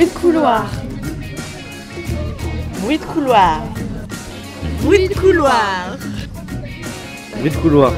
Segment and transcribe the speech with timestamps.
[0.00, 0.70] Bruit de couloir.
[2.80, 3.62] Bruit de couloir.
[4.80, 5.98] Bruit de couloir.
[7.36, 7.92] Bruit de couloir.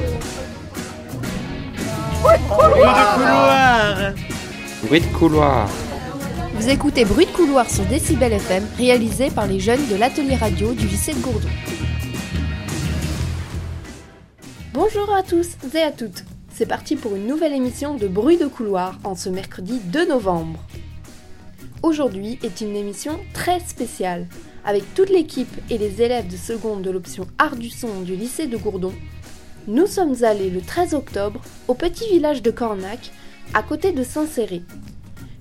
[2.20, 4.14] Bruit de couloir.
[4.82, 5.68] Bruit de couloir.
[6.54, 10.74] Vous écoutez Bruit de couloir sur Décibel FM, réalisé par les jeunes de l'atelier radio
[10.74, 11.48] du lycée de Gourdon.
[14.74, 16.24] Bonjour à tous et à toutes.
[16.52, 20.58] C'est parti pour une nouvelle émission de Bruit de couloir en ce mercredi 2 novembre.
[21.82, 24.28] Aujourd'hui est une émission très spéciale.
[24.64, 28.46] Avec toute l'équipe et les élèves de seconde de l'option Art du son du lycée
[28.46, 28.92] de Gourdon,
[29.66, 33.10] nous sommes allés le 13 octobre au petit village de Cornac,
[33.52, 34.62] à côté de Saint-Céré.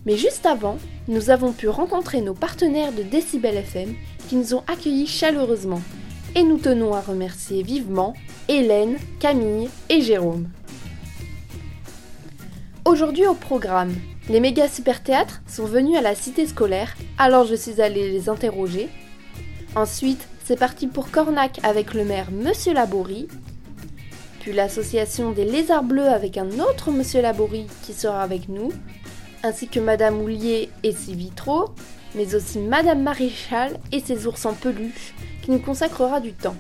[0.07, 3.93] Mais juste avant, nous avons pu rencontrer nos partenaires de Décibel FM
[4.27, 5.81] qui nous ont accueillis chaleureusement.
[6.33, 8.15] Et nous tenons à remercier vivement
[8.47, 10.49] Hélène, Camille et Jérôme.
[12.83, 13.93] Aujourd'hui au programme,
[14.29, 18.29] les méga super théâtres sont venus à la cité scolaire, alors je suis allée les
[18.29, 18.87] interroger.
[19.75, 23.27] Ensuite, c'est parti pour Cornac avec le maire Monsieur Laborie.
[24.39, 28.71] Puis l'association des lézards bleus avec un autre Monsieur Laborie qui sera avec nous,
[29.43, 31.69] ainsi que Madame Houlier et ses vitraux,
[32.15, 36.55] mais aussi Madame Maréchal et ses ours en peluche qui nous consacrera du temps.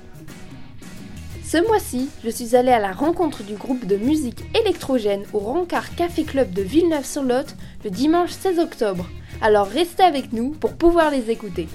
[1.51, 5.93] Ce mois-ci, je suis allée à la rencontre du groupe de musique électrogène au Rancard
[5.95, 9.05] Café Club de Villeneuve-sur-Lot le dimanche 16 octobre.
[9.41, 11.67] Alors restez avec nous pour pouvoir les écouter.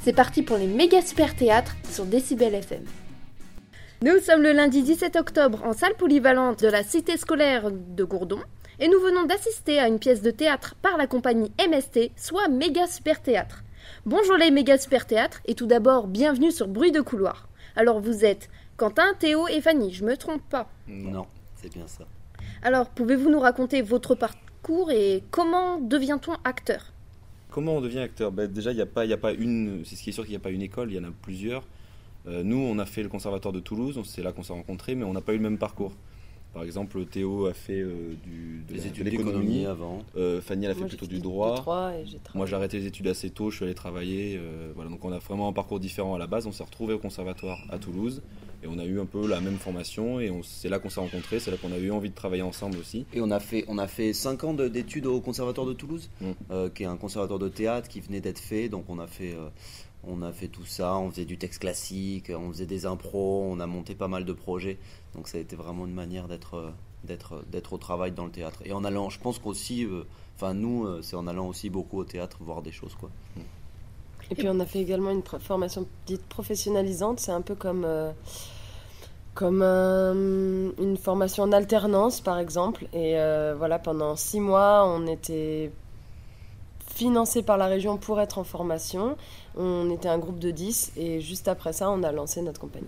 [0.00, 2.82] C'est parti pour les méga super théâtres sur Décibel FM.
[4.02, 8.40] Nous sommes le lundi 17 octobre en salle polyvalente de la cité scolaire de Gourdon
[8.80, 12.88] et nous venons d'assister à une pièce de théâtre par la compagnie MST, soit Méga
[12.88, 13.62] Super Théâtre.
[14.04, 17.45] Bonjour les Méga Super Théâtres et tout d'abord bienvenue sur Bruit de couloir.
[17.76, 22.04] Alors vous êtes Quentin, Théo et Fanny, je me trompe pas Non, c'est bien ça.
[22.62, 26.92] Alors pouvez-vous nous raconter votre parcours et comment devient-on acteur?
[27.50, 28.32] Comment on devient acteur?
[28.32, 29.82] Ben, Déjà, il n'y a, pas, y a pas une.
[29.84, 31.12] C'est ce qui est sûr qu'il n'y a pas une école, il y en a
[31.22, 31.64] plusieurs.
[32.26, 35.04] Euh, nous, on a fait le conservatoire de Toulouse, c'est là qu'on s'est rencontrés, mais
[35.04, 35.92] on n'a pas eu le même parcours.
[36.56, 39.98] Par exemple, Théo a fait euh, du, de Les études d'économie avant.
[40.16, 41.92] Euh, Fanny, elle a fait Moi, plutôt du droit.
[42.00, 44.38] et Moi, j'ai arrêté les études assez tôt, je suis allé travailler.
[44.40, 46.46] euh, voilà, donc on a vraiment un parcours différent à la base.
[46.46, 48.22] On s'est retrouvés au conservatoire à Toulouse
[48.64, 51.40] et on a eu un peu la même formation et c'est là qu'on s'est rencontrés,
[51.40, 53.04] c'est là qu'on a eu envie de travailler ensemble aussi.
[53.12, 56.08] Et on a fait, on a fait 5 ans de- d'études au Conservatoire de Toulouse,
[56.22, 56.24] Mm.
[56.52, 58.70] euh, qui est un conservatoire de théâtre qui venait d'être fait.
[58.70, 59.48] Donc on a fait, euh,
[60.04, 60.96] on a fait tout ça.
[60.96, 64.32] On faisait du texte classique, on faisait des impros, on a monté pas mal de
[64.32, 64.78] projets.
[65.14, 66.70] Donc ça a été vraiment une manière d'être, euh,
[67.50, 68.60] d'être au travail dans le théâtre.
[68.64, 70.04] Et en allant, je pense qu'aussi, euh,
[70.36, 73.10] enfin nous, euh, c'est en allant aussi beaucoup au théâtre voir des choses quoi.
[74.30, 77.20] Et puis on a fait également une formation dite professionnalisante.
[77.20, 78.10] C'est un peu comme, euh,
[79.34, 82.86] comme un- une formation en alternance, par exemple.
[82.92, 85.70] Et euh, voilà, pendant six mois, on était
[86.92, 89.16] financé par la région pour être en formation.
[89.56, 92.86] On était un groupe de 10 et juste après ça, on a lancé notre compagnie.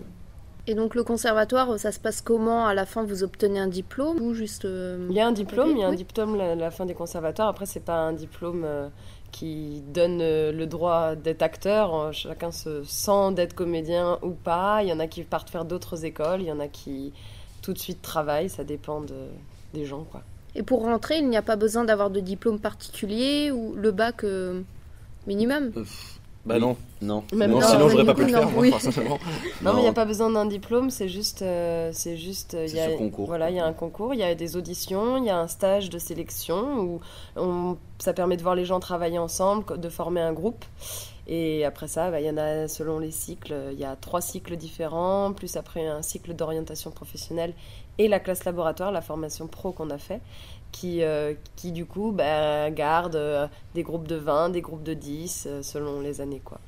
[0.66, 2.66] Et donc le conservatoire, ça se passe comment?
[2.66, 5.70] À la fin, vous obtenez un diplôme ou juste euh, Il y a un diplôme,
[5.70, 5.96] il y a un Oui.
[5.96, 7.48] diplôme à la fin des conservatoires.
[7.48, 8.88] Après, c'est pas un diplôme euh,
[9.32, 12.12] qui donne euh, le droit d'être acteur.
[12.12, 14.82] Chacun se sent d'être comédien ou pas.
[14.82, 17.14] Il y en a qui partent faire d'autres écoles, il y en a qui
[17.62, 18.50] tout de suite travaillent.
[18.50, 19.14] Ça dépend de-
[19.72, 20.20] des gens, quoi.
[20.54, 24.22] Et pour rentrer, il n'y a pas besoin d'avoir de diplôme particulier ou le bac
[24.24, 24.60] euh,
[25.26, 25.72] minimum?
[25.78, 25.84] Euh,
[26.44, 26.60] Bah oui.
[26.60, 27.24] non, Non.
[27.32, 28.70] Même non, non, sinon j'aurais pas pu le faire, non, moi, oui.
[28.70, 29.18] personnellement.
[29.62, 32.66] Non, mais il n'y a pas besoin d'un diplôme, c'est juste, euh, c'est juste, euh,
[32.66, 33.26] il y a, concours.
[33.26, 35.48] voilà, il y a un concours, il y a des auditions, il y a un
[35.48, 37.00] stage de sélection où
[37.36, 40.64] on, ça permet de voir les gens travailler ensemble, de former un groupe.
[41.30, 43.54] Et après ça, bah, il y en a selon les cycles.
[43.72, 47.52] Il y a trois cycles différents, plus après un cycle d'orientation professionnelle
[47.98, 50.20] et la classe laboratoire, la formation pro qu'on a fait,
[50.72, 54.94] qui, euh, qui du coup bah, garde euh, des groupes de 20, des groupes de
[54.94, 56.42] 10, euh, selon les années.
[56.44, 56.58] quoi.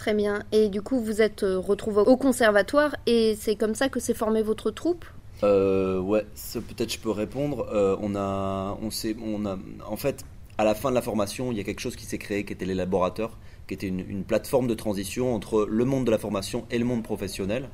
[0.00, 0.44] Très bien.
[0.50, 4.14] Et du coup, vous êtes euh, retrouvés au conservatoire et c'est comme ça que s'est
[4.14, 5.04] formée votre troupe?
[5.42, 6.24] Euh, ouais,
[6.54, 7.66] peut-être je peux répondre.
[7.70, 10.24] Euh, on a, on s'est, on a, en fait,
[10.56, 12.52] à la fin de la formation, il y a quelque chose qui s'est créé, qui
[12.54, 13.36] était les laborateurs,
[13.68, 16.86] qui était une, une plateforme de transition entre le monde de la formation et le
[16.86, 17.68] monde professionnel.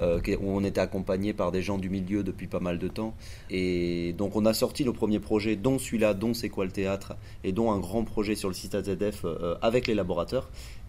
[0.00, 3.14] Euh, où on était accompagné par des gens du milieu depuis pas mal de temps.
[3.50, 7.16] Et donc on a sorti nos premiers projets, dont celui-là, dont C'est quoi le théâtre,
[7.44, 10.48] et dont un grand projet sur le site AZF euh, avec les laborateurs.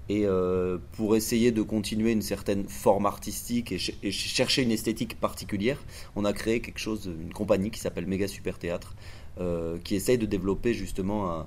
[0.10, 4.62] Et euh, pour essayer de continuer une certaine forme artistique et, ch- et ch- chercher
[4.64, 5.82] une esthétique particulière,
[6.16, 8.96] on a créé quelque chose, une compagnie qui s'appelle Méga Super Théâtre,
[9.40, 11.46] euh, qui essaye de développer justement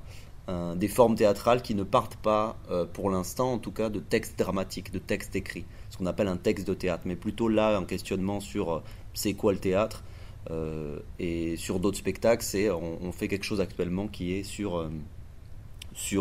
[0.77, 4.39] des formes théâtrales qui ne partent pas, euh, pour l'instant en tout cas, de textes
[4.39, 5.65] dramatiques, de textes écrits,
[5.95, 8.83] ce qu'on appelle un texte de théâtre, mais plutôt là un questionnement sur euh,
[9.15, 10.03] c'est quoi le théâtre,
[10.51, 14.79] euh, et sur d'autres spectacles, c'est on, on fait quelque chose actuellement qui est sur
[14.79, 14.91] euh,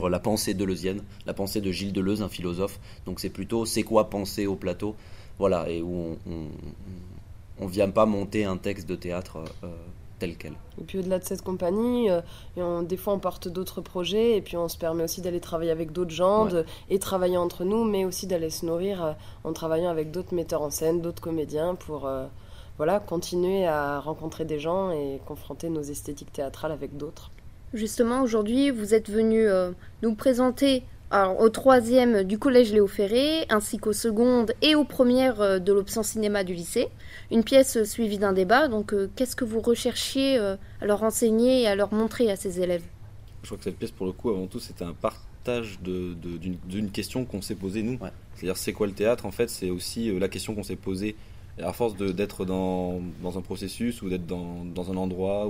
[0.10, 2.80] la pensée deleuzienne, la pensée de Gilles Deleuze, un philosophe.
[3.08, 4.96] Donc c'est plutôt c'est quoi penser au plateau,
[5.40, 9.44] voilà, et où on, ne vient pas monter un texte de théâtre
[10.80, 14.58] Et puis au-delà de cette compagnie, euh, des fois on porte d'autres projets et puis
[14.58, 16.48] on se permet aussi d'aller travailler avec d'autres gens
[16.90, 20.62] et travailler entre nous, mais aussi d'aller se nourrir euh, en travaillant avec d'autres metteurs
[20.62, 22.10] en scène, d'autres comédiens pour
[22.78, 27.30] voilà, continuer à rencontrer des gens et confronter nos esthétiques théâtrales avec d'autres.
[27.74, 29.72] Justement, aujourd'hui, vous êtes venu euh,
[30.04, 30.84] nous présenter
[31.40, 36.04] au troisième du collège Léo Ferré, ainsi qu'au seconde et aux premières euh, de l'option
[36.04, 36.88] cinéma du lycée.
[37.32, 38.68] Une pièce suivie d'un débat.
[38.68, 42.62] Donc, euh, qu'est-ce que vous recherchiez à leur enseigner et à leur montrer à ces
[42.62, 42.84] élèves?
[43.44, 47.26] Je crois que cette pièce, pour le coup, avant tout, c'était un partage d'une question
[47.26, 48.00] qu'on s'est posée nous.
[48.36, 49.26] C'est-à-dire, c'est quoi le théâtre?
[49.26, 51.16] En fait, c'est aussi la question qu'on s'est posée
[51.62, 55.48] à force d'être dans, dans, un processus ou d'être dans, dans, un endroit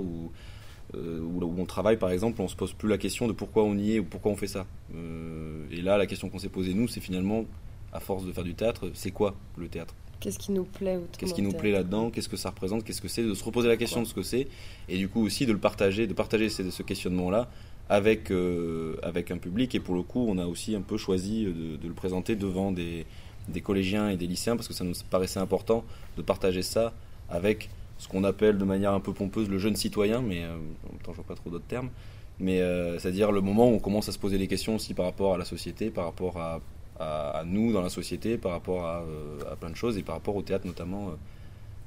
[0.93, 3.63] où, euh, où, on travaille, par exemple, on se pose plus la question de pourquoi
[3.63, 4.65] on y est ou pourquoi on fait ça.
[4.95, 7.45] Euh, et là, la question qu'on s'est posée, nous, c'est finalement,
[7.91, 9.95] à force de faire du théâtre, c'est quoi le théâtre?
[10.19, 12.09] Qu'est-ce qui nous plaît Qu'est-ce qui nous plaît là-dedans?
[12.09, 12.85] Qu'est-ce que ça représente?
[12.85, 13.23] Qu'est-ce que c'est?
[13.23, 14.47] De se reposer la question de ce que c'est
[14.87, 17.49] et du coup aussi de le partager, de partager ce, ce questionnement-là
[17.89, 19.75] avec, euh, avec un public.
[19.75, 22.71] Et pour le coup, on a aussi un peu choisi de, de le présenter devant
[22.71, 23.05] des,
[23.49, 25.83] des collégiens et des lycéens parce que ça nous paraissait important
[26.15, 26.93] de partager ça
[27.29, 27.69] avec
[28.03, 31.01] ce qu'on appelle de manière un peu pompeuse le jeune citoyen, mais euh, en même
[31.01, 31.89] temps je vois pas trop d'autres termes,
[32.37, 35.05] mais euh, c'est-à-dire le moment où on commence à se poser des questions aussi par
[35.05, 36.59] rapport à la société, par rapport à,
[36.99, 40.15] à, nous dans la société, par rapport à, euh, à, plein de choses et par
[40.15, 41.11] rapport au théâtre notamment,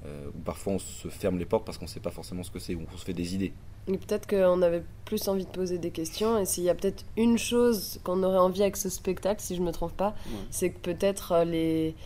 [0.04, 2.60] où parfois on se ferme les portes parce qu'on ne sait pas forcément ce que
[2.60, 3.52] c'est, où on se fait des idées.
[3.88, 6.38] Et peut-être qu'on avait plus envie de poser des questions.
[6.38, 9.60] Et s'il y a peut-être une chose qu'on aurait envie avec ce spectacle, si je
[9.60, 10.14] ne me trompe pas,
[10.50, 11.96] c'est que peut-être euh, les,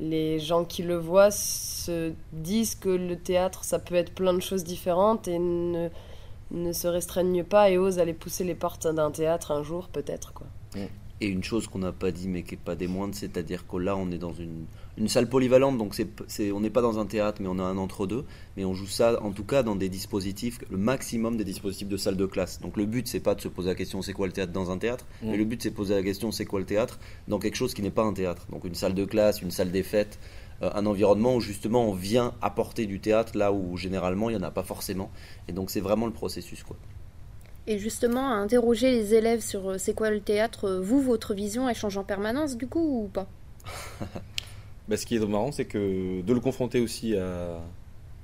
[0.00, 4.40] les gens qui le voient se disent que le théâtre, ça peut être plein de
[4.40, 5.88] choses différentes et ne,
[6.50, 10.32] ne se restreignent pas et osent aller pousser les portes d'un théâtre un jour, peut-être.
[10.32, 10.46] quoi.
[11.22, 13.76] Et une chose qu'on n'a pas dit mais qui n'est pas des moindres, c'est-à-dire que
[13.76, 14.64] là on est dans une,
[14.96, 15.94] une salle polyvalente, donc
[16.54, 18.24] on n'est pas dans un théâtre mais on a un entre-deux,
[18.56, 21.96] mais on joue ça en tout cas dans des dispositifs, le maximum des dispositifs de
[21.98, 22.60] salle de classe.
[22.60, 24.70] Donc le but c'est pas de se poser la question c'est quoi le théâtre dans
[24.70, 27.38] un théâtre, mais le but c'est de poser la question c'est quoi le théâtre dans
[27.38, 28.46] quelque chose qui n'est pas un théâtre.
[28.50, 30.18] Donc une salle de classe, une salle des fêtes,
[30.62, 34.42] euh, un environnement où justement on vient apporter du théâtre là où généralement il n'y
[34.42, 35.10] en a pas forcément.
[35.48, 36.76] Et donc c'est vraiment le processus quoi.
[37.70, 41.34] Et justement, à interroger les élèves sur euh, c'est quoi le théâtre, euh, vous, votre
[41.34, 43.28] vision, elle change en permanence du coup ou pas?
[44.88, 47.14] Bah, Ce qui est marrant, c'est que de le confronter aussi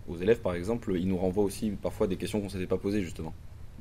[0.09, 2.77] aux élèves, par exemple, il nous renvoie aussi parfois des questions qu'on ne s'était pas
[2.77, 3.33] posées justement.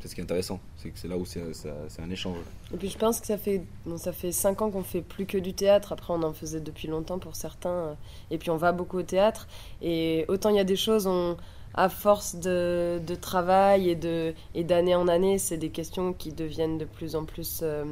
[0.01, 2.37] C'est ce qui est intéressant, c'est que c'est là où c'est un échange.
[2.71, 5.25] Et puis je pense que ça fait, bon, ça fait 5 ans qu'on fait plus
[5.25, 7.97] que du théâtre, après on en faisait depuis longtemps pour certains,
[8.29, 9.47] et puis on va beaucoup au théâtre,
[9.81, 11.37] et autant il y a des choses, on,
[11.75, 16.77] à force de, travail et de et d'année en année, c'est des questions qui deviennent
[16.77, 17.83] de plus en plus euh,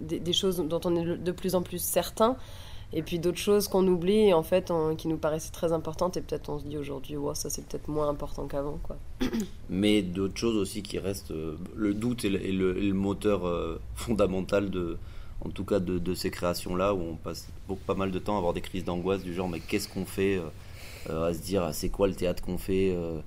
[0.00, 2.36] des, choses dont on est de plus en plus certain.
[2.94, 6.48] Et puis d'autres choses qu'on oublie, en fait, qui nous paraissaient très importantes, et peut-être
[6.48, 8.78] on se dit aujourd'hui, ça c'est peut-être moins important qu'avant.
[9.68, 14.96] Mais d'autres choses aussi qui restent, euh, le doute est le, moteur euh, fondamental de,
[15.44, 18.38] en tout cas de, ces créations-là, où on passe beaucoup, pas mal de temps à
[18.38, 20.40] avoir des crises d'angoisse du genre, mais qu'est-ce qu'on fait
[21.08, 23.20] à se dire ah, c'est quoi le théâtre qu'on fait euh,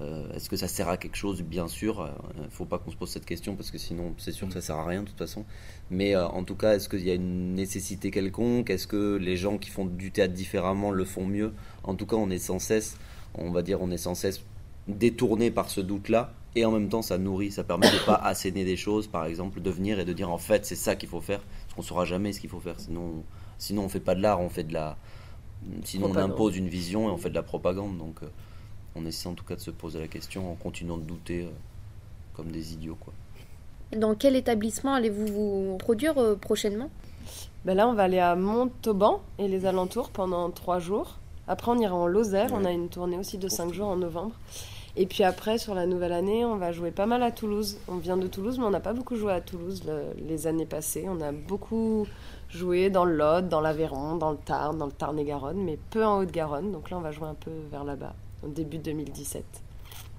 [0.00, 1.42] euh, Est-ce que ça sert à quelque chose?
[1.42, 2.08] Bien sûr.
[2.36, 4.54] Il ne faut pas qu'on se pose cette question parce que sinon c'est sûr que
[4.54, 5.44] ça sert à rien de toute façon.
[5.90, 8.70] Mais en tout cas, est-ce qu'il y a une nécessité quelconque?
[8.70, 11.52] Est-ce que les gens qui font du théâtre différemment le font mieux?
[11.84, 12.96] En tout cas, on est sans cesse,
[13.34, 14.42] on va dire, on est sans cesse
[14.88, 16.32] détourné par ce doute-là.
[16.54, 19.26] Et en même temps, ça nourrit, ça permet de ne pas asséner des choses, par
[19.26, 21.82] exemple, de venir et de dire en fait c'est ça qu'il faut faire, parce qu'on
[21.82, 22.80] ne saura jamais ce qu'il faut faire.
[22.80, 23.22] Sinon,
[23.58, 24.96] sinon on fait pas de l'art, on fait de la,
[25.84, 27.98] Sinon, on impose une vision et on fait de la propagande.
[27.98, 28.26] Donc, euh,
[28.96, 31.50] on essaie en tout cas de se poser la question en continuant de douter euh,
[32.34, 32.96] comme des idiots.
[32.98, 33.12] Quoi.
[33.96, 36.90] Dans quel établissement allez-vous vous produire euh, prochainement?
[37.64, 41.18] Ben Là, on va aller à Montauban et les alentours pendant trois jours.
[41.46, 42.50] Après, on ira en Lozère.
[42.52, 44.34] On a une tournée aussi de cinq jours en novembre.
[44.96, 47.78] Et puis après, sur la nouvelle année, on va jouer pas mal à Toulouse.
[47.86, 49.82] On vient de Toulouse, mais on n'a pas beaucoup joué à Toulouse
[50.26, 51.06] les années passées.
[51.08, 52.06] On a beaucoup
[52.50, 56.20] joué dans le Lot, dans l'Aveyron, dans le Tarn, dans le Tarn-et-Garonne, mais peu en
[56.20, 56.72] Haute-Garonne.
[56.72, 59.44] Donc là, on va jouer un peu vers là-bas, au début 2017.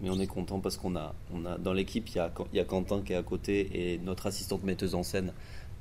[0.02, 2.60] Mais on est content parce qu'on a, on a dans l'équipe, il y a, y
[2.60, 5.34] a, Quentin qui est à côté et notre assistante metteuse en scène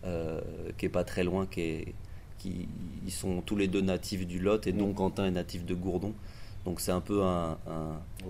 [0.04, 0.40] euh,
[0.76, 1.94] qui est pas très loin, qui, est,
[2.38, 2.68] qui
[3.04, 6.14] ils sont tous les deux natifs du Lot et donc Quentin est natif de Gourdon.
[6.64, 7.56] Donc c'est un peu un,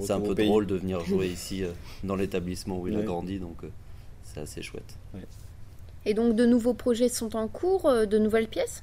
[0.01, 1.73] c'est un peu drôle de venir jouer ici euh,
[2.05, 3.71] dans l'établissement où il a grandi, donc euh,
[4.25, 4.97] c'est assez chouette.
[6.09, 8.83] Et donc de nouveaux projets sont en cours, euh, de nouvelles pièces?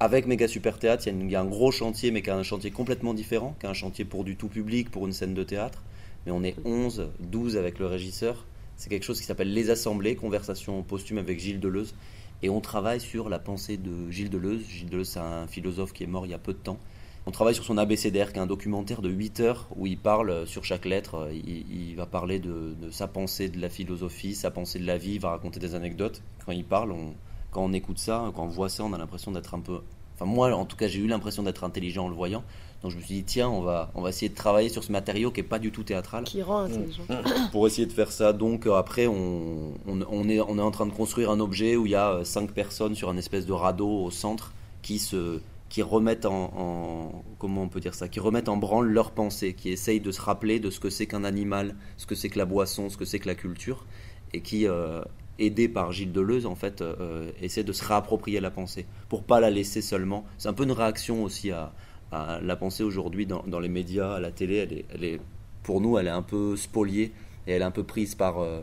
[0.00, 2.70] Avec Méga Super Théâtre, il y, a un gros chantier, mais qui est un chantier
[2.70, 5.82] complètement différent, qui est un chantier pour du tout public, pour une scène de théâtre.
[6.24, 8.46] Mais on est 11, 12 avec le régisseur,
[8.76, 11.94] C'est quelque chose qui s'appelle Les Assemblées, conversation posthume avec Gilles Deleuze.
[12.42, 14.66] Et on travaille sur la pensée de Gilles Deleuze.
[14.66, 16.78] Gilles Deleuze, c'est un philosophe qui est mort il y a peu de temps.
[17.26, 20.30] On travaille sur son ABCDR, qui est un documentaire de 8 heures où il parle
[20.30, 21.14] euh, sur chaque lettre.
[21.16, 24.86] euh, Il, il va parler de, de sa pensée de la philosophie, sa pensée de
[24.86, 26.20] la vie, il va raconter des anecdotes.
[26.44, 27.14] Quand il parle, on-
[27.52, 29.80] quand on écoute ça, quand on voit ça, on a l'impression d'être un peu.
[30.16, 32.42] Enfin, moi, en tout cas, j'ai eu l'impression d'être intelligent en le voyant.
[32.82, 34.90] Donc je me suis dit, tiens, on va, on va essayer de travailler sur ce
[34.90, 37.02] matériau qui n'est pas du tout théâtral Qui rend intelligent.
[37.52, 38.32] pour essayer de faire ça.
[38.32, 41.76] Donc euh, après, on, on, on est, on est en train de construire un objet
[41.76, 44.52] où il y a cinq personnes sur un espèce de radeau au centre
[44.82, 45.40] qui se
[45.72, 49.54] qui remettent en, en- comment on peut dire ça qui remettent en branle leurs pensées
[49.54, 52.38] qui essayent de se rappeler de ce que c'est qu'un animal ce que c'est que
[52.38, 53.86] la boisson ce que c'est que la culture
[54.34, 55.02] et qui euh,
[55.38, 59.22] aidés par Gilles Deleuze en fait euh, euh, essaient de se réapproprier la pensée pour
[59.24, 60.24] pas la laisser seulement.
[60.38, 61.72] C'est un peu une réaction aussi à,
[62.12, 64.84] la pensée aujourd'hui dans, dans les médias à la télé.
[64.92, 65.20] Elle est,
[65.62, 67.12] pour nous, elle est un peu spoliée
[67.46, 68.60] et elle est un peu prise par, euh,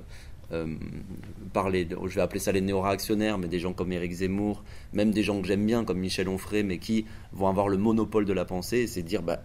[1.53, 4.63] par les, je vais appeler ça les néo-réactionnaires, mais des gens comme Éric Zemmour,
[4.93, 8.25] même des gens que j'aime bien comme Michel Onfray, mais qui vont avoir le monopole
[8.25, 9.41] de la pensée c'est dire, bah,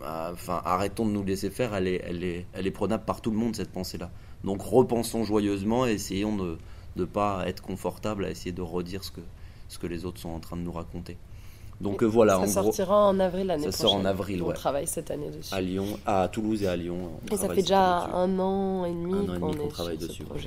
[0.00, 3.20] bah, enfin, arrêtons de nous laisser faire, elle est, elle, est, elle est prenable par
[3.20, 4.10] tout le monde cette pensée-là.
[4.44, 6.58] Donc repensons joyeusement et essayons de
[6.96, 9.20] ne pas être confortable à essayer de redire ce que,
[9.68, 11.18] ce que les autres sont en train de nous raconter.
[11.80, 13.86] Donc euh, voilà, ça en gros, sortira en avril l'année ça prochaine.
[13.88, 14.54] sort en avril, On ouais.
[14.54, 15.54] travaille cette année dessus.
[15.54, 16.96] à Lyon, à Toulouse et à Lyon.
[17.30, 18.16] on Et ça fait déjà dessus.
[18.16, 20.24] un an et demi Un an et qu'on demi qu'on est travaille sur dessus.
[20.40, 20.46] ce.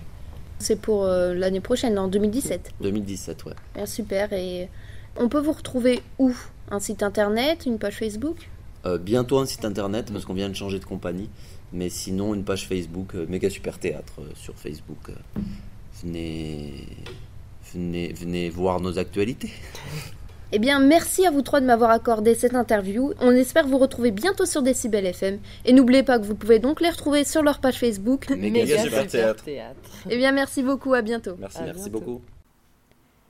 [0.60, 2.72] C'est pour euh, l'année prochaine, en 2017.
[2.82, 3.54] 2017, ouais.
[3.76, 4.32] Ah, super.
[4.34, 4.70] Et
[5.18, 6.34] on peut vous retrouver où?
[6.70, 8.50] Un site internet, une page Facebook?
[8.86, 11.30] Euh, bientôt un site internet parce qu'on vient de changer de compagnie.
[11.74, 15.10] Mais sinon, une page Facebook, euh, Méga Super Théâtre euh, sur Facebook.
[16.04, 16.86] venez,
[17.74, 19.50] venez, venez voir nos actualités.
[20.56, 23.12] Eh bien, merci à vous trois de m'avoir accordé cette interview.
[23.20, 25.40] On espère vous retrouver bientôt sur Decibel FM.
[25.66, 28.30] Et n'oubliez pas que vous pouvez donc les retrouver sur leur page Facebook.
[28.30, 29.44] Méga Super Théâtre.
[30.12, 31.32] Eh bien, merci beaucoup, à bientôt.
[31.40, 31.58] Merci.
[31.58, 32.00] À Merci bientôt.
[32.00, 32.22] beaucoup.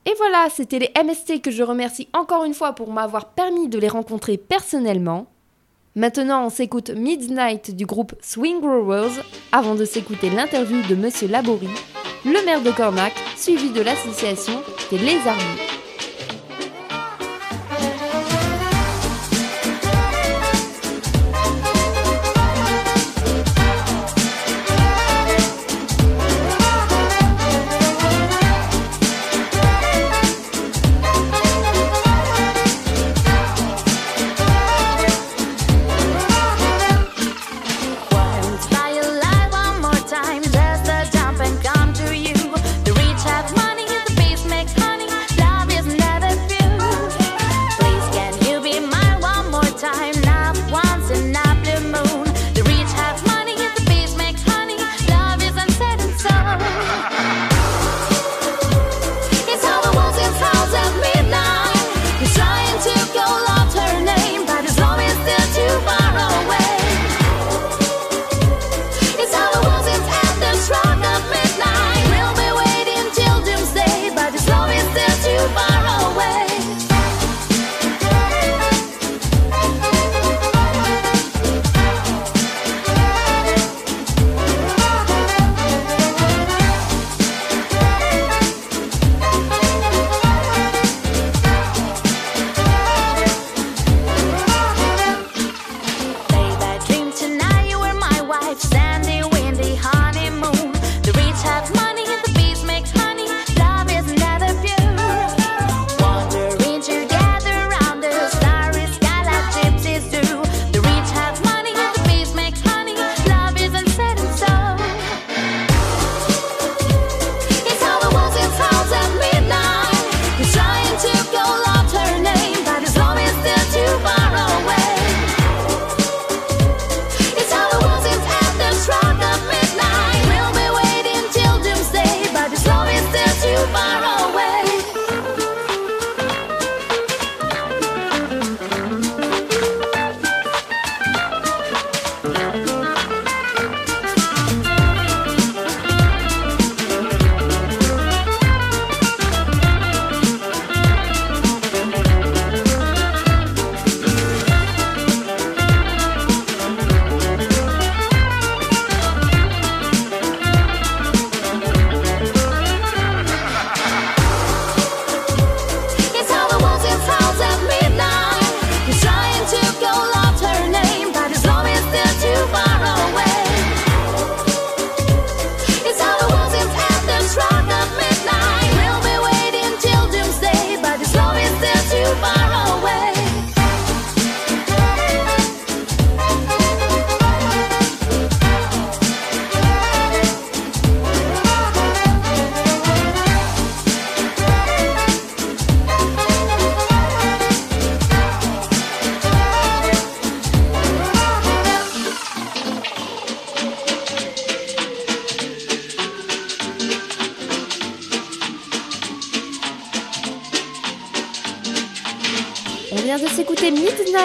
[0.04, 3.78] Et voilà, c'était les MST que je remercie encore une fois pour m'avoir permis de
[3.78, 5.26] les rencontrer personnellement.
[5.94, 11.68] Maintenant, on s'écoute Midnight du groupe Swing Growers avant de s'écouter l'interview de Monsieur Laborie,
[12.26, 15.73] le maire de Cornac, suivi de l'association des Lézardiers.
[15.73, 15.73] Fly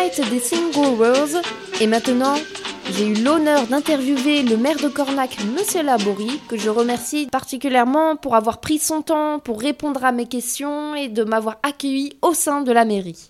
[0.10, 1.38] Night des Single Rose.
[1.82, 2.36] Et maintenant,
[2.92, 8.36] j'ai eu l'honneur d'interviewer le maire de Cornac, Monsieur Laborie, que je remercie particulièrement pour
[8.36, 12.62] avoir pris son temps pour répondre à mes questions et de m'avoir accueilli au sein
[12.62, 13.30] de la mairie.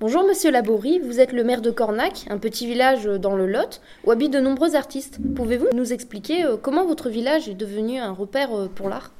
[0.00, 3.80] Bonjour Monsieur Laborie, vous êtes le maire de Cornac, un petit village dans le Lot
[4.04, 5.18] où habitent de nombreux artistes.
[5.34, 9.10] Pouvez-vous nous expliquer euh, comment votre village est devenu un repère euh, pour l'art?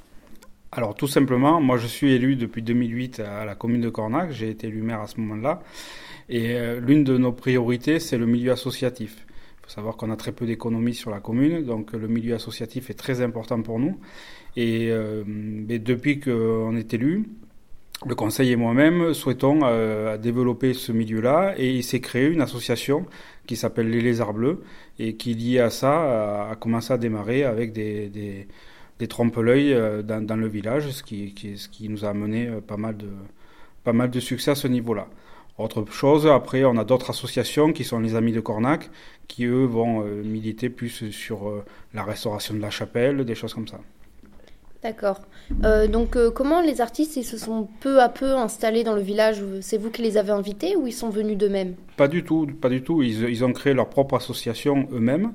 [0.76, 4.50] Alors tout simplement, moi je suis élu depuis 2008 à la commune de Cornac, j'ai
[4.50, 5.62] été élu maire à ce moment-là,
[6.28, 9.24] et euh, l'une de nos priorités c'est le milieu associatif.
[9.26, 12.90] Il faut savoir qu'on a très peu d'économies sur la commune, donc le milieu associatif
[12.90, 13.98] est très important pour nous.
[14.54, 15.24] Et, euh,
[15.70, 17.24] et depuis qu'on est élu,
[18.04, 23.06] le conseil et moi-même souhaitons euh, développer ce milieu-là et il s'est créé une association
[23.46, 24.62] qui s'appelle les Lézards Bleus
[24.98, 28.46] et qui, lié à ça, a, commencé à démarrer avec des,
[28.98, 32.48] des trompe-l'œil euh, dans, dans, le village, ce qui, qui, ce qui nous a amené
[32.48, 33.08] euh, pas mal de,
[33.84, 35.06] pas mal de succès à ce niveau-là.
[35.58, 38.90] Autre chose, après, on a d'autres associations qui sont les Amis de Cornac,
[39.26, 43.54] qui eux vont euh, militer plus sur euh, la restauration de la chapelle, des choses
[43.54, 43.80] comme ça.
[44.82, 45.22] D'accord.
[45.64, 49.42] Euh, donc comment les artistes ils se sont peu à peu installés dans le village
[49.60, 51.74] C'est vous qui les avez invités ou ils sont venus d'eux-mêmes?
[51.96, 53.02] Pas du tout, pas du tout.
[53.02, 55.32] Ils, ils ont créé leur propre association eux-mêmes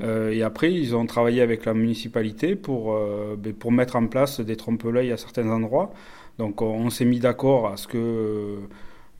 [0.00, 4.06] euh, et après ils ont travaillé avec la municipalité pour, euh, ben, pour mettre en
[4.06, 5.92] place des trompe-l'œil à certains endroits.
[6.38, 8.58] Donc on, s'est mis d'accord à ce que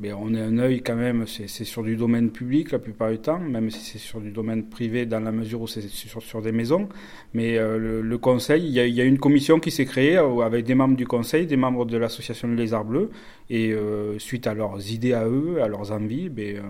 [0.01, 3.18] mais on est un œil quand même, c'est sur du domaine public la plupart du
[3.18, 6.51] temps, même si c'est sur du domaine privé dans la mesure où c'est sur, des
[6.51, 6.88] maisons.
[7.35, 10.97] Mais euh, le, conseil, il y, a, une commission qui s'est créée avec des membres
[10.97, 13.11] du conseil, des membres de l'association Les Arts Bleus,
[13.49, 13.77] et
[14.18, 16.62] suite à leurs idées à eux, à leurs envies, ben,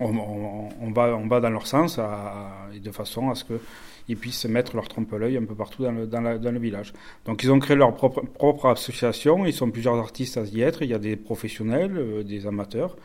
[0.00, 3.60] on, on, on, va, dans leur sens à, à, de façon à ce que
[4.08, 6.92] ils puissent mettre leur trompe-l'œil un peu partout dans le, village.
[7.24, 10.82] Donc ils ont créé leur propre, propre, association, ils sont plusieurs artistes à y être,
[10.82, 12.96] il y a des professionnels, euh, des amateurs,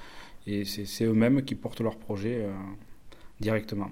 [0.45, 2.51] et c'est eux-mêmes qui portent leur projet euh,
[3.39, 3.89] directement.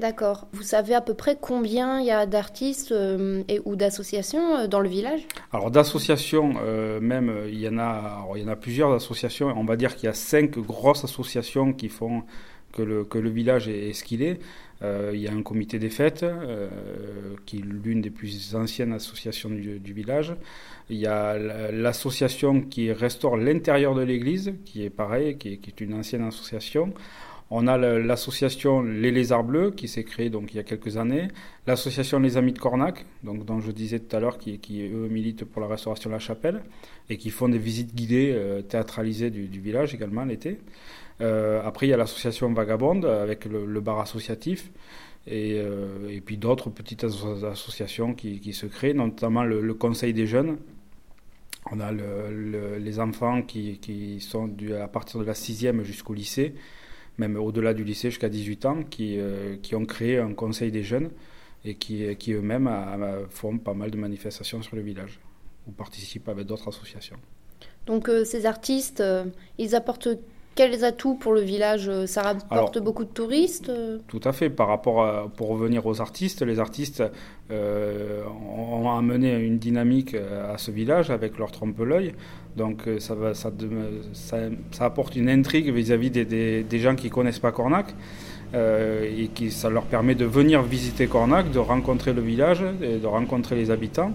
[0.00, 0.48] D'accord.
[0.54, 4.66] Vous savez à peu près combien il y a d'artistes euh, et ou d'associations euh,
[4.66, 5.20] dans le village?
[5.52, 9.52] Alors d'associations, euh, même il y en a, plusieurs associations.
[9.54, 12.22] On va dire qu'il y a cinq grosses associations qui font
[12.72, 14.40] que le, village est, ce qu'il est.
[14.82, 16.24] Il y a un comité des fêtes,
[17.44, 20.34] qui est l'une des plus anciennes associations du, village.
[20.88, 21.36] Il y a
[21.72, 26.94] l'association qui restaure l'intérieur de l'église, qui est pareil, qui est une ancienne association.
[27.52, 31.26] On a l'association Les Lézards Bleus qui s'est créée donc il y a quelques années,
[31.66, 35.08] l'association Les Amis de Cornac, donc dont je disais tout à l'heure, qui, qui eux
[35.08, 36.62] militent pour la restauration de la chapelle
[37.08, 40.58] et qui font des visites guidées euh, théâtralisées du, village également l'été.
[41.20, 44.70] Euh, après, il y a l'association Vagabonde avec le, bar associatif.
[45.26, 50.56] Et, euh, et puis d'autres petites associations qui, se créent, notamment le, Conseil des jeunes,
[51.70, 56.14] on a le, le, les enfants qui, qui sont à partir de la sixième jusqu'au
[56.14, 56.54] lycée,
[57.18, 60.82] même au-delà du lycée jusqu'à 18 ans, qui, euh, qui ont créé un conseil des
[60.82, 61.10] jeunes
[61.64, 62.70] et qui, qui eux-mêmes
[63.28, 65.20] font pas mal de manifestations sur le village
[65.66, 67.18] ou participent avec d'autres associations.
[67.86, 69.24] Donc euh, ces artistes, euh,
[69.58, 70.08] ils apportent
[70.60, 73.72] quels atouts pour le village Ça rapporte Alors, beaucoup de touristes
[74.08, 74.50] Tout à fait.
[74.50, 77.02] Par rapport à, pour revenir aux artistes, les artistes
[77.50, 78.22] euh,
[78.58, 82.12] ont amené une dynamique à ce village avec leur trompe-l'œil.
[82.56, 83.50] Donc ça, va, ça,
[84.12, 84.36] ça,
[84.72, 87.94] ça, apporte une intrigue vis-à-vis -vis des, des, des, gens qui ne connaissent pas Cornac.
[88.52, 92.98] Euh, et qui, ça leur permet de venir visiter Cornac, de rencontrer le village, et
[92.98, 94.12] de rencontrer les habitants.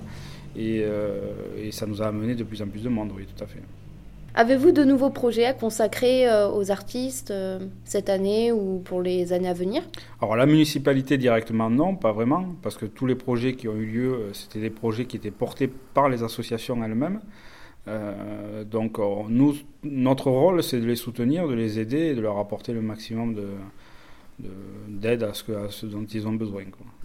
[0.58, 3.44] Et, euh, et ça nous a amené de plus en plus de monde, oui, tout
[3.44, 3.62] à fait.
[4.38, 9.32] Avez-vous de nouveaux projets à consacrer euh, aux artistes euh, cette année ou pour les
[9.32, 9.82] années à venir?
[10.22, 13.86] Alors la municipalité directement non, pas vraiment, parce que tous les projets qui ont eu
[13.86, 17.22] lieu, euh, c'était des projets qui étaient portés par les associations elles-mêmes.
[18.72, 18.98] Donc
[19.30, 22.82] nous, notre rôle, c'est de les soutenir, de les aider et de leur apporter le
[22.82, 23.36] maximum
[24.88, 26.64] d'aide à, ce dont ils ont besoin.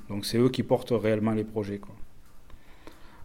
[0.08, 1.82] Donc c'est eux qui portent réellement les projets.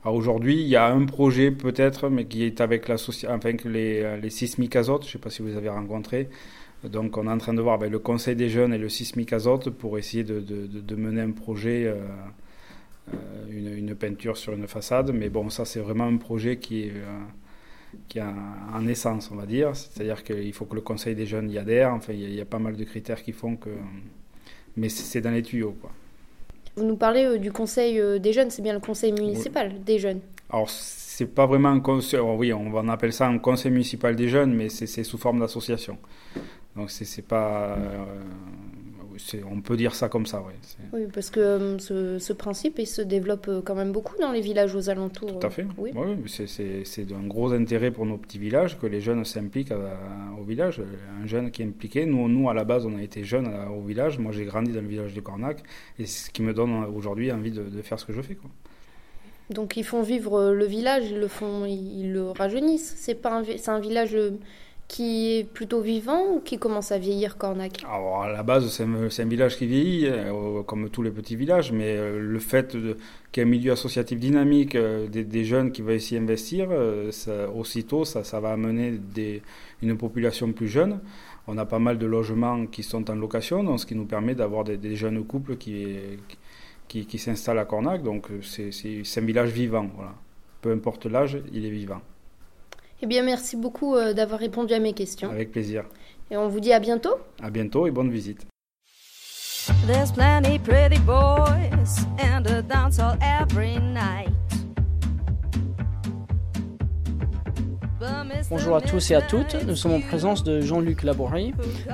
[0.06, 4.76] Aujourd'hui, il y a un projet peut-être, mais qui est avec enfin, les, les sismiques
[4.76, 5.02] azote.
[5.04, 6.30] Je ne sais pas si vous avez rencontré.
[6.84, 9.34] Donc, on est en train de voir avec le Conseil des jeunes et le sismique
[9.34, 13.16] azote pour essayer de, de, de mener un projet, euh,
[13.50, 15.12] une, une, peinture sur une façade.
[15.12, 17.24] Mais bon, ça, c'est vraiment un projet qui est, euh,
[18.08, 19.76] qui en essence, on va dire.
[19.76, 21.94] C'est-à-dire qu'il faut que le Conseil des jeunes y adhère.
[21.94, 23.72] Enfin, il y, il y a pas mal de critères qui font que.
[24.78, 25.92] Mais c'est dans les tuyaux, quoi.
[26.76, 29.80] Vous nous parlez euh, du conseil euh, des jeunes, c'est bien le conseil municipal oui.
[29.86, 30.20] des jeunes.
[30.50, 34.28] Alors, c'est pas vraiment un conseil, oh, oui, on appelle ça un conseil municipal des
[34.28, 35.98] jeunes, mais c'est sous forme d'association.
[36.76, 37.78] Donc, c'est pas.
[37.78, 38.06] Euh,
[39.52, 42.86] on peut dire ça comme ça, c'est- Oui, parce que euh, ce, ce principe, il
[42.88, 45.40] se développe euh, quand même beaucoup dans les villages aux alentours.
[45.40, 45.66] Tout à fait.
[45.78, 45.92] Oui.
[45.94, 49.24] Ouais, ouais, c'est- c'est c'est d'un gros intérêt pour nos petits villages que les jeunes
[49.26, 49.74] s'impliquent
[50.40, 50.82] au village.
[51.22, 53.70] Un jeune qui est impliqué, nous, nous à la base, on a été jeunes à-
[53.72, 54.20] au village.
[54.20, 55.60] Moi, j'ai grandi dans le village de Cornac
[56.00, 58.36] et c'est ce qui me donne aujourd'hui envie de, de faire ce que je fais.
[58.36, 58.50] Quoi.
[59.52, 62.96] Donc ils font vivre euh, le village, ils le font, ils le rajeunissent.
[62.98, 64.32] C'est pas c'est un village euh,
[64.88, 68.84] qui est plutôt vivant ou qui commence à vieillir, Cornac Alors, à la base, c'est
[68.84, 72.96] un, village qui vieillit, euh, comme tous les petits villages, mais euh, le fait qu'il
[73.38, 76.70] y ait un milieu associatif dynamique, euh, des, jeunes qui veulent s'y investir,
[77.56, 79.00] aussitôt, ça, va amener
[79.82, 81.00] une population plus jeune.
[81.48, 84.36] On a pas mal de logements qui sont en location, donc ce qui nous permet
[84.36, 88.04] d'avoir des, jeunes couples qui, s'installent à Cornac.
[88.04, 88.70] Donc, c'est
[89.18, 89.90] un village vivant.
[90.62, 92.02] Peu importe l'âge, il est vivant.
[93.02, 95.30] Eh bien, merci beaucoup euh, d'avoir répondu à mes questions.
[95.30, 95.84] Avec plaisir.
[96.32, 97.16] Et on vous dit à bientôt.
[97.42, 98.48] À bientôt et bonne visite.
[99.86, 104.30] There's plenty pretty boys and a dance hall every night.
[108.00, 108.50] But Mr.
[108.50, 111.54] Bonjour à tous et à toutes, nous sommes en présence de Jean-Luc Laborie,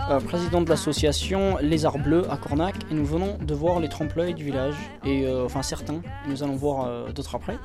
[0.10, 3.88] euh, président de l'association Les Arts Bleus à Cornac, et nous venons de voir les
[3.88, 7.58] trompe-l'œil du village, et euh, enfin certains, nous allons voir euh, d'autres après.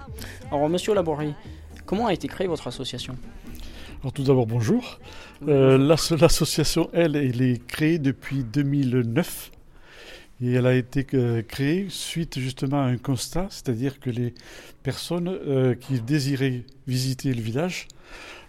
[0.52, 1.34] Alors monsieur Laborie,
[1.86, 3.16] comment a été créée votre association
[4.02, 4.98] Alors tout d'abord, bonjour.
[5.48, 9.50] Euh, l'asso- L'association, elle, elle est créée depuis 2009
[10.42, 14.34] et elle a été euh, créée suite justement à un constat, c'est-à-dire que les
[14.82, 17.88] personnes euh, qui désiraient visiter le village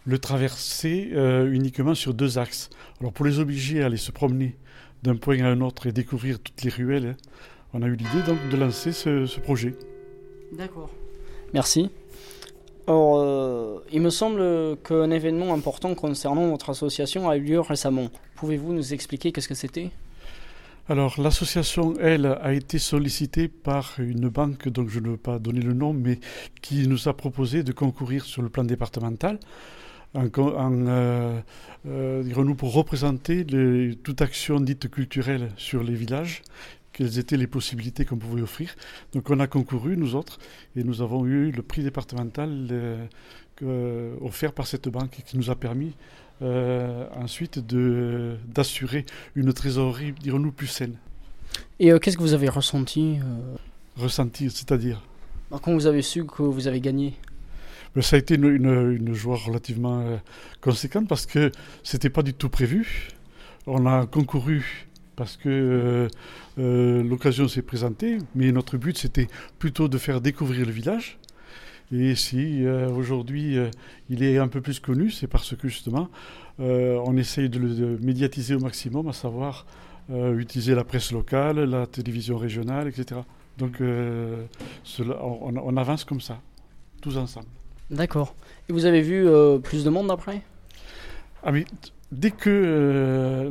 [0.06, 1.10] le traversaient
[1.52, 2.70] uniquement sur deux axes.
[3.02, 4.56] Alors pour les obliger à aller se promener
[5.04, 7.26] d'un point à un autre et découvrir toutes les ruelles, hein,
[7.74, 9.76] on a eu l'idée donc de lancer ce, ce projet.
[10.54, 10.90] D'accord.
[11.54, 11.90] Merci.
[12.88, 14.42] Alors, euh, il me semble
[14.78, 18.10] qu'un événement important concernant votre association a eu lieu récemment.
[18.36, 19.92] Pouvez-vous nous expliquer qu'est-ce que c'était?
[20.88, 25.60] Alors, l'association, elle, a été sollicitée par une banque, dont je ne veux pas donner
[25.60, 26.20] le nom, mais
[26.62, 29.38] qui nous a proposé de concourir sur le plan départemental,
[30.16, 31.42] euh,
[31.86, 33.46] euh, dirons-nous, pour représenter
[34.02, 36.42] toute action dite culturelle sur les villages,
[36.98, 38.76] quelles étaient les possibilités qu'on pouvait offrir.
[39.14, 40.40] Donc, on a concouru, nous autres,
[40.76, 43.06] et nous avons eu le prix départemental euh,
[43.56, 45.94] que- offert par cette banque qui nous a permis
[46.42, 47.60] euh, ensuite
[48.48, 49.06] d'assurer
[49.36, 50.98] une trésorerie, dirons-nous, plus saine.
[51.80, 53.56] Et euh, qu'est-ce que vous avez ressenti euh,
[53.96, 55.02] Ressentir, c'est-à-dire?
[55.52, 57.14] bah, quand vous avez su que vous avez gagné?
[58.02, 60.18] Ça a été une, une- une joie relativement euh,
[60.62, 61.52] conséquente parce que
[61.84, 63.10] c'était pas du tout prévu.
[63.66, 64.87] On a concouru
[65.18, 66.08] parce que euh,
[66.60, 69.28] euh, l'occasion s'est présentée, mais notre but c'était
[69.60, 71.18] plutôt de faire découvrir le village.
[71.92, 73.58] Et si euh, aujourd'hui
[74.10, 76.10] il est un peu plus connu, c'est parce que justement
[76.60, 79.66] on essaye de le de médiatiser au maximum, à savoir
[80.10, 83.22] utiliser la presse locale, la télévision régionale, etc.
[83.58, 83.78] Donc
[84.84, 86.40] cela- on, on avance comme ça,
[87.02, 87.48] tous ensemble.
[87.92, 88.36] D'accord.
[88.70, 89.28] Et vous avez vu
[89.64, 90.42] plus de monde après?
[91.44, 91.66] Ah mais
[92.12, 93.50] dès que, euh,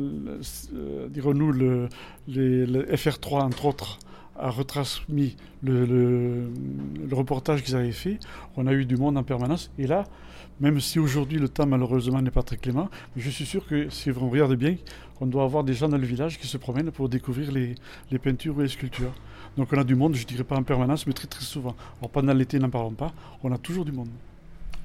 [0.73, 1.89] euh, dirons-nous, le,
[2.27, 3.99] les- le FR3, entre autres,
[4.39, 6.49] a retransmis le,
[7.11, 8.19] reportage qu'ils avaient fait,
[8.55, 9.71] on a eu du monde en permanence.
[9.77, 10.03] Et là,
[10.59, 14.11] même si aujourd'hui le temps malheureusement n'est pas très clément, je suis sûr que si
[14.11, 14.75] on regarde bien,
[15.21, 17.75] on doit avoir des gens dans le village qui se promènent pour découvrir les,
[18.19, 19.13] peintures ou les sculptures.
[19.57, 21.75] Donc on a du monde, je dirais pas en permanence, mais très très souvent.
[21.99, 23.11] Alors pendant l'été, n'en parlons pas,
[23.43, 24.09] on a toujours du monde.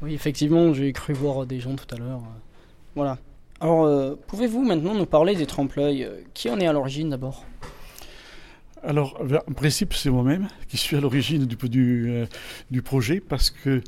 [0.02, 2.22] Oui, effectivement, j'ai cru voir des gens tout à l'heure.
[2.94, 3.18] Voilà.
[3.62, 7.44] Alors, euh, pouvez-vous maintenant nous parler des trompe-l'œil euh, Qui en est à l'origine d'abord?
[8.82, 12.26] Alors, en principe, c'est moi-même qui suis à l'origine du, du, euh,
[12.72, 13.80] du projet parce que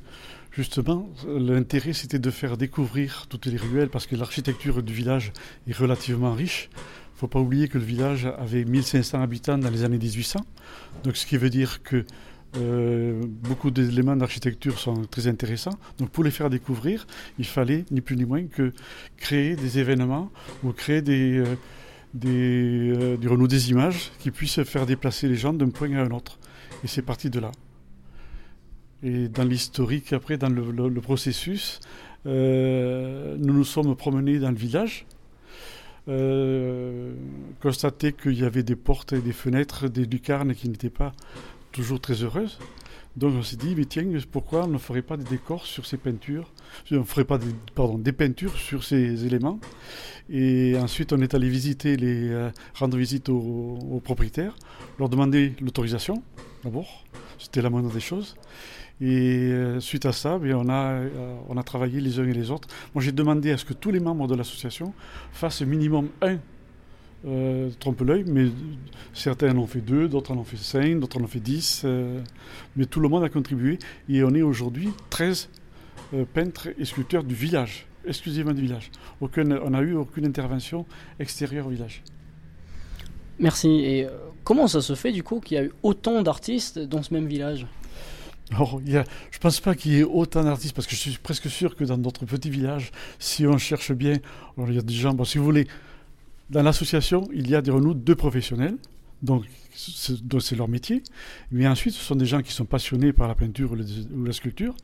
[0.53, 5.33] justement, l'intérêt c'était de faire découvrir toutes les ruelles parce que l'architecture du village
[5.67, 6.71] est relativement riche.
[6.77, 10.39] Il ne faut pas oublier que le village avait 1500 habitants dans les années 1800,
[11.03, 12.05] donc ce qui veut dire que
[12.57, 15.79] euh, beaucoup d'éléments d'architecture sont très intéressants.
[15.99, 17.07] Donc pour les faire découvrir,
[17.38, 18.73] il fallait ni plus ni moins que
[19.17, 20.31] créer des événements
[20.62, 21.57] ou créer des, euh,
[22.14, 26.38] des, euh, des images qui puissent faire déplacer les gens d'un point à un autre.
[26.85, 27.51] Et c'est parti de là.
[29.03, 31.81] Et dans l'historique, après, dans le, processus,
[32.25, 32.33] nous
[33.38, 35.07] nous sommes promenés dans le village,
[36.07, 37.14] euh,
[37.62, 41.12] constaté qu'il y avait des portes et des fenêtres, des lucarnes qui n'étaient pas
[41.75, 42.59] toujours très heureuses.
[43.17, 45.97] Donc on s'est dit, mais tiens, pourquoi on ne ferait pas des décors sur ces
[45.97, 46.53] peintures
[46.91, 49.61] On ne ferait pas des, pardon, peintures sur ces éléments?
[50.31, 54.57] Et ensuite, on est allé visiter euh, rendre visite aux, propriétaires,
[54.99, 56.23] leur demander l'autorisation,
[56.65, 57.05] d'abord.
[57.39, 58.37] C'était la moindre des choses.
[59.01, 62.33] Et euh, suite à ça, ben, on, a, euh, on a travaillé les uns et
[62.33, 62.69] les autres.
[62.95, 64.93] Moi, j'ai demandé à ce que tous les membres de l'association
[65.33, 66.39] fassent minimum un
[67.27, 68.49] euh, trompe-l'œil, mais
[69.13, 71.83] certains en ont fait deux, d'autres en ont fait cinq, d'autres en ont fait dix,
[71.85, 72.21] euh,
[72.77, 75.49] mais tout le monde a contribué et on est aujourd'hui 13
[76.15, 78.91] euh, peintres et sculpteurs du village, exclusivement du village.
[79.21, 80.87] Aucun, on n'a eu aucune intervention
[81.19, 82.03] extérieure au village.
[83.39, 83.69] Merci.
[83.69, 84.11] Et euh,
[84.45, 87.27] comment ça se fait du coup qu'il y a eu autant d'artistes dans ce même
[87.27, 87.67] village?
[88.53, 90.95] Alors, il y a, je ne pense pas qu'il y ait autant d'artistes, parce que
[90.95, 94.19] je suis presque sûr que dans notre petit village, si on cherche bien,
[94.57, 95.67] alors il y a des gens, bon, si vous voulez,
[96.50, 98.76] dans l'association, il y a des renouds deux professionnels,
[99.22, 99.44] donc
[99.76, 101.02] c'est leur métier,
[101.50, 104.74] mais ensuite, ce sont des gens qui sont passionnés par la peinture ou, la sculpture,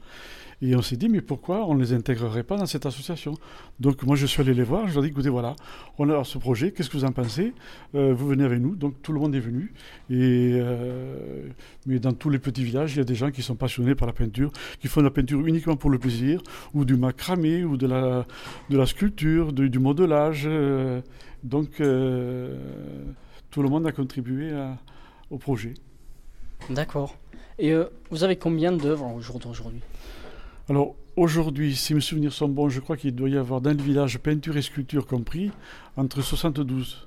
[0.62, 3.34] et on s'est dit, mais pourquoi on ne les intégrerait pas dans cette association?
[3.78, 5.56] Donc moi, je suis allé les voir, je leur ai dit, écoutez, voilà,
[5.98, 7.54] on a ce projet, qu'est-ce que vous en pensez?
[7.94, 9.72] Euh, Vous venez avec nous, donc tout le monde est venu,
[10.10, 10.52] et...
[10.54, 11.48] euh,
[11.86, 14.06] mais dans tous les petits villages, il y a des gens qui sont passionnés par
[14.06, 16.42] la peinture, qui font de la peinture uniquement pour le plaisir,
[16.74, 18.26] ou du macramé, ou de la,
[18.68, 20.44] de la sculpture, du modelage.
[20.46, 21.00] euh,
[21.42, 22.56] donc, euh,
[23.50, 24.76] tout le monde a contribué à-
[25.30, 25.74] au projet.
[26.68, 27.16] D'accord.
[27.58, 29.80] Et euh, vous avez combien d'œuvres au jour d'aujourd'hui
[30.68, 33.82] Alors, aujourd'hui, si mes souvenirs sont bons, je crois qu'il doit y avoir dans le
[33.82, 35.50] village, peinture et sculpture compris,
[35.96, 37.06] entre 72.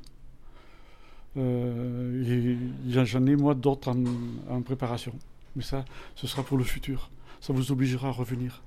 [1.38, 4.04] Euh, j'en- ai, moi, d'autres en,
[4.54, 5.14] en préparation.
[5.56, 7.10] Mais ça, ce sera pour le futur.
[7.42, 8.62] Ça vous obligera à revenir.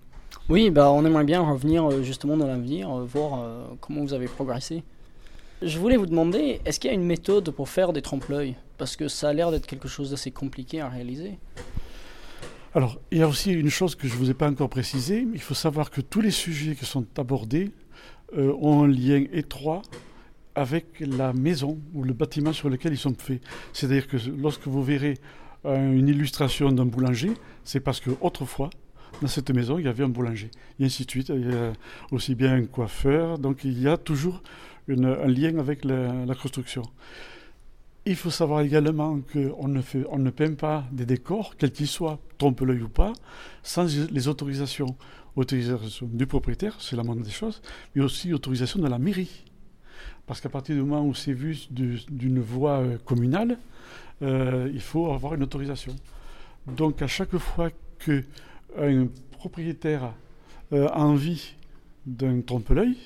[0.48, 3.44] Oui, bah, on aimerait bien revenir justement dans l'avenir, voir
[3.80, 4.82] comment vous avez progressé.
[5.62, 8.56] Je voulais vous demander, est-ce qu'il y a une méthode pour faire des trompe-l'œil?
[8.76, 11.38] Parce que ça a l'air d'être quelque chose d'assez compliqué à réaliser.
[12.74, 15.26] Alors, il y a aussi une chose que je ne vous ai pas encore précisée,
[15.32, 17.70] il faut savoir que tous les sujets qui sont abordés
[18.36, 19.80] euh, ont un lien étroit
[20.54, 23.40] avec la maison ou le bâtiment sur lequel ils sont faits.
[23.72, 25.14] C'est-à-dire que lorsque vous verrez
[25.64, 27.32] euh, une illustration d'un boulanger,
[27.64, 28.68] c'est parce que autrefois,
[29.22, 30.50] dans cette maison, il y avait un boulanger.
[30.78, 31.30] Et ainsi de suite.
[31.30, 31.72] Il y a
[32.10, 33.38] aussi bien un coiffeur.
[33.38, 34.42] Donc, il y a toujours
[34.88, 36.82] un lien avec la- construction.
[38.04, 42.20] Il faut savoir également qu'on ne, on ne peint pas des décors, quels qu'ils soient,
[42.38, 43.12] trompe-l'œil ou pas,
[43.62, 44.96] sans les autorisations.
[45.34, 47.60] Autorisation du propriétaire, c'est la moindre des choses,
[47.94, 49.44] mais aussi autorisation de la mairie.
[50.26, 53.58] Parce qu'à partir du moment où c'est vu d'une voie euh, communale,
[54.22, 55.94] euh, il faut avoir une autorisation.
[56.66, 60.14] Donc à chaque fois qu'un propriétaire
[60.72, 61.54] euh, a envie
[62.06, 62.96] d'un trompe-l'œil,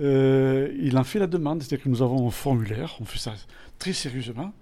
[0.00, 1.62] euh, il en fait la demande.
[1.62, 3.34] C'est-à-dire que nous avons un formulaire, on fait ça
[3.78, 4.52] très sérieusement.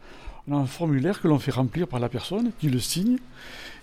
[0.46, 3.18] On a un formulaire que l'on fait remplir par la personne qui le signe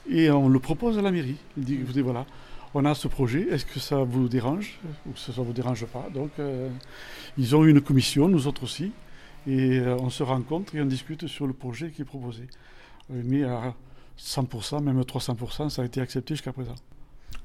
[0.09, 1.37] et on le propose à la mairie.
[1.57, 2.25] Il dit voilà,
[2.73, 5.85] on a ce projet, est-ce que ça vous dérange ou que ça ne vous dérange
[5.85, 6.07] pas?
[6.13, 6.69] Donc, euh,
[7.37, 8.91] ils ont une commission, nous autres aussi,
[9.47, 12.47] et euh, on se rencontre et on discute sur le projet qui est proposé.
[13.09, 13.75] Mais à
[14.17, 16.75] 100%, même 300%, ça a été accepté jusqu'à présent.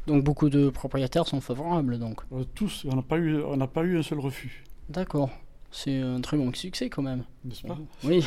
[0.06, 2.20] Donc beaucoup de propriétaires sont favorables, donc.
[2.32, 4.64] Euh, tous, on n'a pas, eu- on n'a pas eu un seul refus.
[4.88, 5.30] D'accord.
[5.72, 7.24] C'est un très bon succès quand même.
[7.44, 7.76] N'est-ce pas?
[8.04, 8.24] Oui.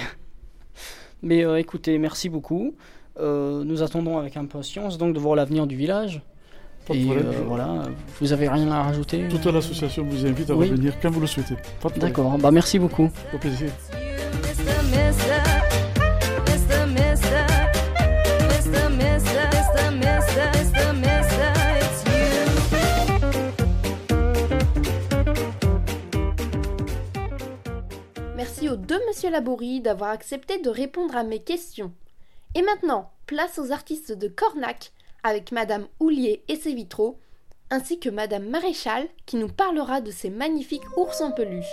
[1.21, 2.75] Mais euh, écoutez, merci beaucoup.
[3.19, 6.21] Euh, nous attendons avec impatience donc de voir l'avenir du village.
[6.87, 7.27] Pas de Et problème.
[7.27, 7.83] euh, voilà,
[8.19, 9.27] vous avez rien à rajouter?
[9.29, 10.69] Toute l'association vous invite à Oui.
[10.69, 11.55] revenir quand vous le souhaitez.
[11.55, 11.99] Pas de problème.
[12.01, 13.09] D'accord, bah merci beaucoup.
[13.33, 13.69] Au plaisir.
[28.69, 29.31] Aux deux Monsieur
[29.81, 31.91] d'avoir accepté de répondre à mes questions.
[32.53, 34.91] Et maintenant, place aux artistes de Cornac
[35.23, 37.17] avec Madame Houlier et ses vitraux,
[37.71, 41.65] ainsi que Madame Maréchal qui nous parlera de ses magnifiques ours en peluche.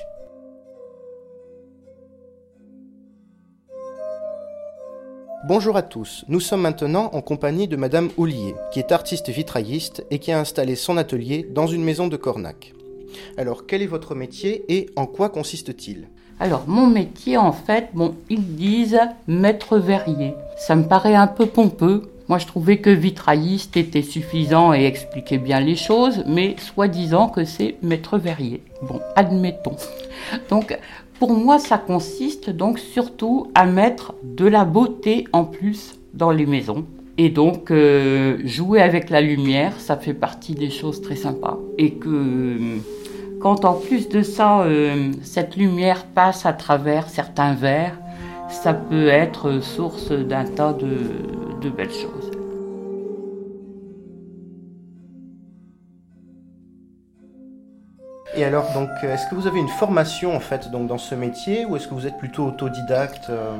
[5.46, 10.04] Bonjour à tous, nous sommes maintenant en compagnie de Madame Houlier, qui est artiste vitrailliste
[10.10, 12.72] et qui a installé son atelier dans une maison de Cornac.
[13.36, 16.08] Alors, quel est votre métier et en quoi consiste-t-il?
[16.38, 20.34] Alors, mon métier, en fait, bon, ils disent maître verrier.
[20.58, 22.10] Ça me paraît un peu pompeux.
[22.28, 27.44] Moi, je trouvais que vitrailliste était suffisant et expliquait bien les choses, mais soi-disant que
[27.44, 28.62] c'est maître verrier.
[28.82, 29.76] Bon, admettons.
[30.50, 30.78] Donc,
[31.18, 36.44] pour moi, ça consiste donc surtout à mettre de la beauté en plus dans les
[36.44, 36.84] maisons.
[37.16, 41.58] Et donc, euh, jouer avec la lumière, ça fait partie des choses très sympas.
[41.78, 42.78] Et que euh,
[43.40, 47.98] quand en plus de ça, euh, cette lumière passe à travers certains verres,
[48.48, 50.96] ça peut être source d'un tas de,
[51.60, 52.30] de belles choses.
[58.36, 61.14] Et alors, donc, euh, est-ce que vous avez une formation en fait donc, dans ce
[61.14, 63.54] métier ou est-ce que vous êtes plutôt autodidacte euh?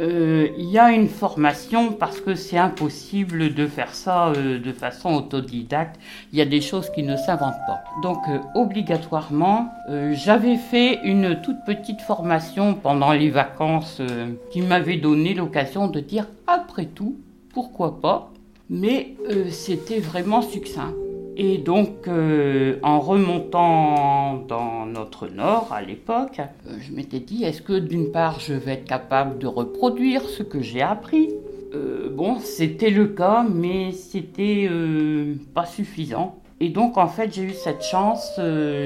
[0.00, 4.72] Euh, Il y a une formation parce que c'est impossible de faire ça euh, de
[4.72, 6.00] façon autodidacte.
[6.32, 7.84] Il y a des choses qui ne s'inventent pas.
[8.02, 14.62] Donc euh, obligatoirement, euh, j'avais fait une toute petite formation pendant les vacances euh, qui
[14.62, 17.16] m'avait donné l'occasion de dire après tout,
[17.52, 18.30] pourquoi pas?
[18.70, 19.16] Mais
[19.50, 20.94] c'était vraiment succinct.
[21.36, 27.62] Et donc, euh, en remontant dans notre nord à l'époque, euh, je m'étais dit, est-ce
[27.62, 31.30] que d'une part, je vais être capable de reproduire ce que j'ai appris?
[31.74, 34.68] Euh, Bon, c'était le cas, mais c'était
[35.54, 36.36] pas suffisant.
[36.60, 38.38] Et donc, en fait, j'ai eu cette chance,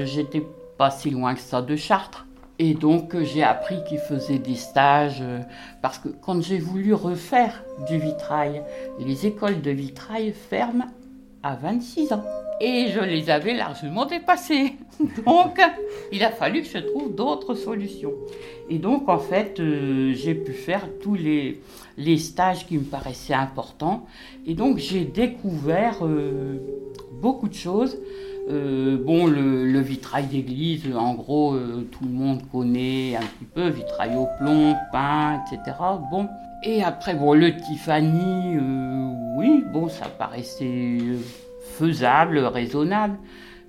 [0.05, 0.41] j'étais
[0.77, 2.25] pas si loin que ça de Chartres.
[2.59, 5.21] Et donc, j'ai appris qu'ils faisaient des stages,
[5.81, 8.63] parce que quand j'ai voulu refaire du vitrail,
[8.99, 10.87] les écoles de vitrail ferment
[11.47, 12.23] à 26 ans.
[12.59, 14.73] Et je les avais largement dépassés.
[15.25, 15.59] Donc,
[16.11, 18.13] il a fallu que je trouve d'autres solutions.
[18.69, 21.61] Et donc, en fait, euh, j'ai pu faire tous les,
[21.97, 24.05] les stages qui me paraissaient importants.
[24.45, 26.57] Et donc, j'ai découvert euh,
[27.21, 27.97] beaucoup de choses.
[28.49, 31.55] Euh, bon, le, vitrail d'église, en gros,
[31.91, 35.77] tout le monde connaît un petit peu, vitrail au plomb, peint, etc.
[36.11, 36.27] Bon.
[36.63, 40.97] Et après, bon, le Tiffany, euh, oui, bon, ça paraissait
[41.77, 43.17] faisable, raisonnable.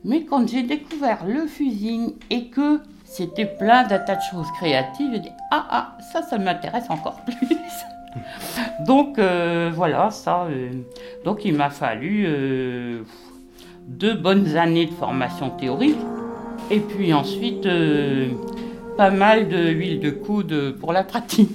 [0.05, 5.11] Mais quand j'ai découvert le fusing et que c'était plein d'un tas de choses créatives,
[5.13, 7.49] j'ai dit ah ah ça ça m'intéresse encore plus.
[8.87, 10.45] donc euh, voilà ça.
[10.45, 10.71] euh,
[11.25, 13.03] donc il m'a fallu euh,
[13.87, 15.97] deux bonnes années de formation théorique
[16.71, 18.29] et puis ensuite euh,
[18.97, 21.51] pas mal de huile de coude pour la pratique.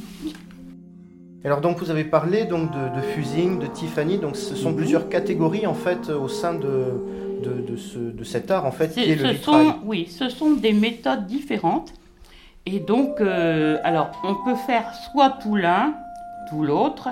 [1.46, 4.76] Alors donc vous avez parlé donc de, de fusing, de Tiffany, donc ce sont Mhm.
[4.78, 7.02] plusieurs catégories en fait au sein de,
[7.44, 9.68] de, de ce, de cet art en fait qui est le vitrail.
[9.68, 11.94] sont, oui, ce sont des méthodes différentes.
[12.66, 15.96] Et donc, euh, alors, on peut faire soit tout l'un,
[16.50, 17.10] tout l'autre,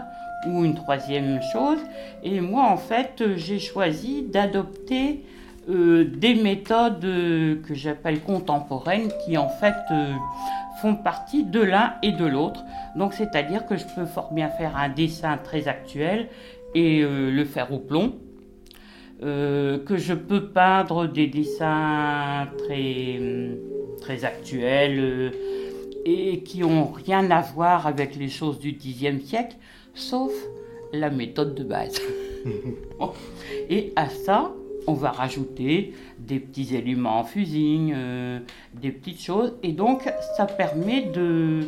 [0.48, 1.80] ou une troisième chose.
[2.24, 5.26] Et moi, en fait, j'ai choisi d'adopter
[5.70, 10.14] euh, des méthodes euh, que j'appelle contemporaines, qui en fait euh,
[10.82, 12.64] font partie de l'un et de l'autre.
[12.96, 16.28] Donc, c'est-à-dire que je peux fort bien faire un dessin très actuel
[16.74, 18.16] et euh, le faire au plomb.
[19.24, 23.20] Euh, que je peux peindre des dessins très,
[24.02, 25.30] très actuels euh,
[26.06, 29.58] et qui ont rien à voir avec les choses du Xe siècle,
[29.94, 30.32] sauf
[30.92, 32.02] la méthode de base.
[33.70, 34.54] Et à ça,
[34.88, 38.40] on va rajouter des petits éléments en fusing, euh,
[38.74, 41.62] des petites choses, et donc ça permet de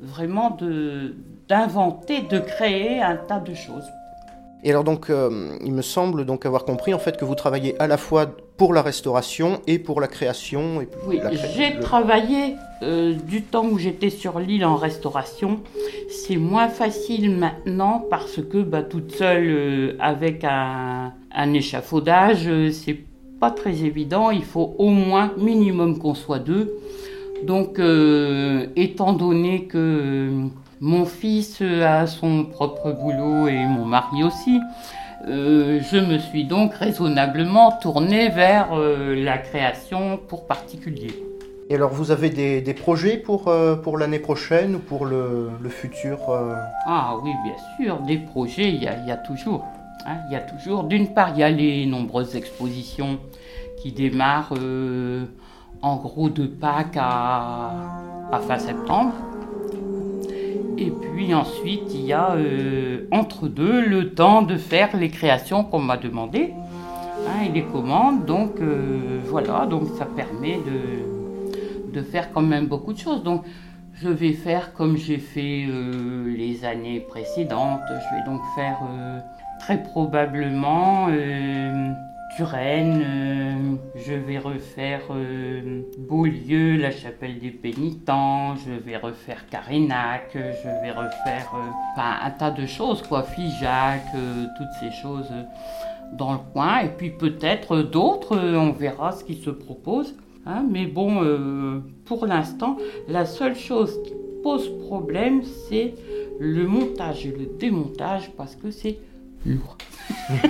[0.00, 1.14] vraiment de
[1.48, 3.84] d'inventer, de créer un tas de choses.
[4.64, 7.74] Et alors donc euh, il me semble donc avoir compris en fait que vous travaillez
[7.80, 10.80] à la fois pour la restauration et pour la création.
[10.80, 14.76] Et Oui, la cré- j'ai le- travaillé euh, du temps où j'étais sur l'île en
[14.76, 15.60] restauration.
[16.08, 22.70] C'est moins facile maintenant parce que bah, toute seule euh, avec un, un échafaudage, euh,
[22.70, 22.98] c'est
[23.40, 24.30] pas très évident.
[24.30, 26.72] Il faut au moins minimum qu'on soit deux.
[27.44, 30.46] Donc, euh, étant donné que euh,
[30.80, 34.60] mon fils a son propre boulot et mon mari aussi,
[35.28, 41.14] euh, je me suis donc raisonnablement tournée vers euh, la création pour particuliers.
[41.70, 45.50] Et alors vous avez des, des projets pour, euh, pour l'année prochaine ou pour le,
[45.60, 46.54] le futur euh,
[46.86, 49.64] Ah oui, bien sûr, des projets, il y y a toujours.
[50.06, 50.84] Hein, il y a toujours.
[50.84, 53.18] D'une part, il y a les nombreuses expositions
[53.82, 55.24] qui démarrent euh,
[55.82, 57.72] en gros de Pâques à,
[58.46, 59.12] fin septembre.
[60.78, 65.64] Et puis ensuite, il y a euh, entre deux le temps de faire les créations
[65.64, 66.54] qu'on m'a demandées
[67.28, 68.24] hein, et les commandes.
[68.24, 73.22] Donc euh, voilà, donc ça permet de, de faire quand même beaucoup de choses.
[73.22, 73.44] Donc
[74.02, 77.82] je vais faire comme j'ai fait euh, les années précédentes.
[77.88, 79.20] Je vais donc faire euh,
[79.60, 81.92] très probablement euh,
[82.36, 83.78] Turenne.
[83.94, 85.02] je vais refaire
[85.98, 88.56] Beaulieu, la chapelle des pénitents.
[88.56, 90.30] Je vais refaire Carénac.
[90.34, 91.52] Je vais refaire
[91.98, 93.22] un tas de choses, quoi.
[93.22, 94.02] Figeac,
[94.56, 95.30] toutes ces choses
[96.14, 96.80] dans le coin.
[96.80, 98.36] Et puis peut-être d'autres.
[98.36, 100.14] on verra ce qui se propose.
[100.46, 102.76] Hein, mais bon, euh, pour l'instant,
[103.08, 104.12] la seule chose qui
[104.42, 105.94] pose problème, c'est
[106.40, 108.98] le montage et le démontage parce que c'est
[109.46, 109.76] lourd.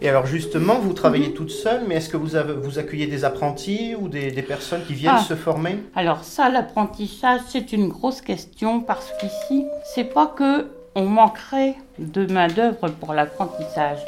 [0.00, 3.24] Et alors justement, vous travaillez toute seule, mais est-ce que vous, avez, vous accueillez des
[3.24, 5.22] apprentis ou des, des personnes qui viennent Ah.
[5.22, 5.78] se former?
[5.94, 12.30] Alors ça, l'apprentissage, c'est une grosse question parce qu'ici, c'est pas que on manquerait de
[12.30, 13.98] main d'œuvre pour l'apprentissage.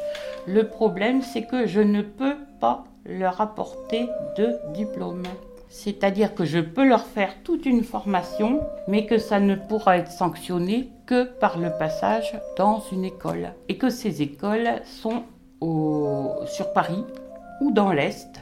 [0.46, 5.22] Le problème, c'est que je ne peux pas leur apporter de diplôme.
[5.68, 10.10] C'est-à-dire que je peux leur faire toute une formation, mais que ça ne pourra être
[10.10, 13.52] sanctionné que par le passage dans une école.
[13.68, 15.24] Et que ces écoles sont
[16.46, 17.04] sur Paris
[17.60, 18.40] ou dans l'Est,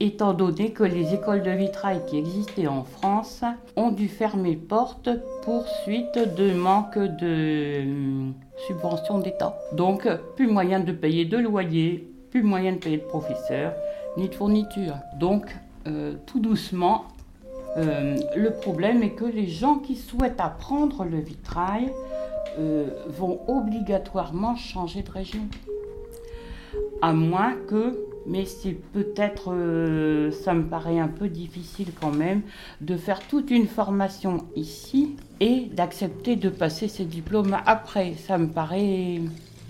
[0.00, 3.44] étant donné que les écoles de vitrail qui existaient en France
[3.76, 5.10] ont dû fermer porte
[5.44, 8.34] pour suite de manque de hum,
[8.66, 9.58] subventions d'État.
[9.72, 13.74] Donc, plus moyen de payer de loyer, plus moyen de payer de professeurs,
[14.16, 14.96] ni de fournitures.
[15.18, 15.46] Donc,
[15.86, 17.06] euh, tout doucement,
[17.76, 21.90] euh, le problème est que les gens qui souhaitent apprendre le vitrail
[22.58, 25.46] euh, vont obligatoirement changer de région.
[27.02, 29.54] À moins que, mais c'est peut-être,
[30.32, 32.42] ça me paraît un peu difficile quand même,
[32.80, 38.14] de faire toute une formation ici et d'accepter de passer ces diplômes après.
[38.14, 39.20] Ça me paraît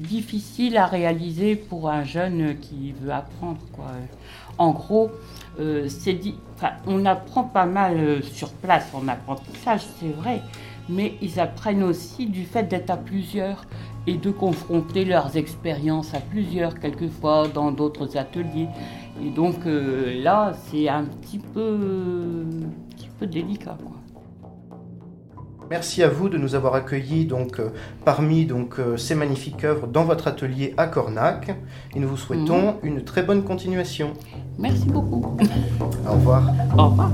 [0.01, 3.61] difficile à réaliser pour un jeune qui veut apprendre.
[3.72, 3.86] Quoi.
[4.59, 5.11] En gros,
[5.59, 6.34] euh, dit,
[6.86, 10.42] on apprend pas mal euh, sur place en apprentissage, c'est vrai,
[10.88, 13.64] mais ils apprennent aussi du fait d'être à plusieurs
[14.07, 18.68] et de confronter leurs expériences à plusieurs, quelquefois dans d'autres ateliers.
[19.22, 22.44] Et donc euh, là, c'est un petit peu,
[22.96, 23.76] petit peu délicat.
[23.82, 23.99] Quoi.
[25.70, 27.68] Merci à vous de nous avoir accueillis donc, euh,
[28.04, 31.54] parmi donc, euh, ces magnifiques œuvres dans votre atelier à Cornac.
[31.94, 32.78] Et nous vous souhaitons mhm.
[32.82, 34.14] une très bonne continuation.
[34.58, 35.36] Merci beaucoup.
[36.08, 36.42] Au revoir.
[36.76, 37.10] Au revoir.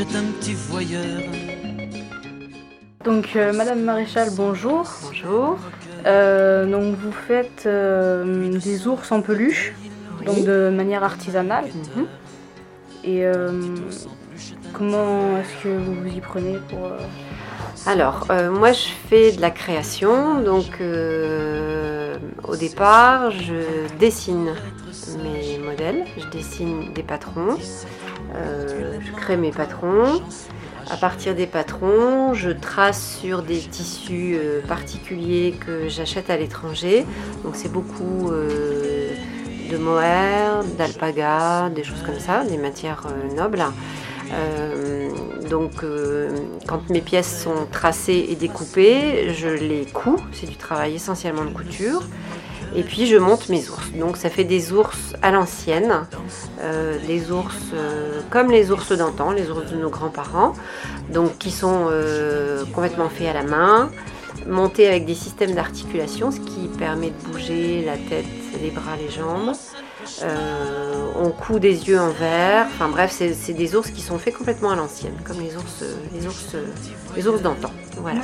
[0.00, 1.20] Est un petit voyeur.
[3.04, 4.90] Donc, euh, Madame Maréchal, bonjour.
[5.02, 5.58] Bonjour.
[6.06, 9.74] Euh, donc, vous faites euh, des ours en peluche,
[10.24, 11.66] donc de manière artisanale.
[11.96, 12.06] Mhm.
[13.04, 13.24] Et
[14.72, 16.92] comment est-ce que vous vous y prenez pour
[17.86, 22.14] alors, euh, moi je fais de la création, donc euh,
[22.46, 24.54] au départ je dessine
[25.22, 27.99] mes modèles, je dessine des patrons, euh,
[28.34, 30.22] je crée mes patrons.
[30.90, 37.06] À partir des patrons, je trace sur des tissus particuliers que j'achète à l'étranger.
[37.44, 43.06] Donc c'est beaucoup de mohair, d'alpaga, des choses comme ça, des matières
[43.36, 43.62] nobles.
[45.50, 46.30] Donc euh,
[46.66, 51.50] quand mes pièces sont tracées et découpées, je les couds, c'est du travail essentiellement de
[51.50, 52.02] couture.
[52.76, 53.90] Et puis je monte mes ours.
[53.98, 56.06] Donc ça fait des ours à l'ancienne,
[56.60, 60.54] euh, des ours euh, comme les ours d'antan, les ours de nos grands-parents,
[61.12, 61.88] donc qui sont
[62.72, 63.90] complètement faits à la main,
[64.46, 68.26] montés avec des systèmes d'articulation, ce qui permet de bouger la tête,
[68.62, 69.54] les bras, les jambes.
[70.22, 72.66] Euh, on coud des yeux en verre.
[72.66, 76.26] Enfin bref, c'est des ours qui sont faits complètement à l'ancienne, comme les ours, les
[76.26, 76.56] ours,
[77.16, 77.70] les ours d'antan.
[77.98, 78.22] Voilà.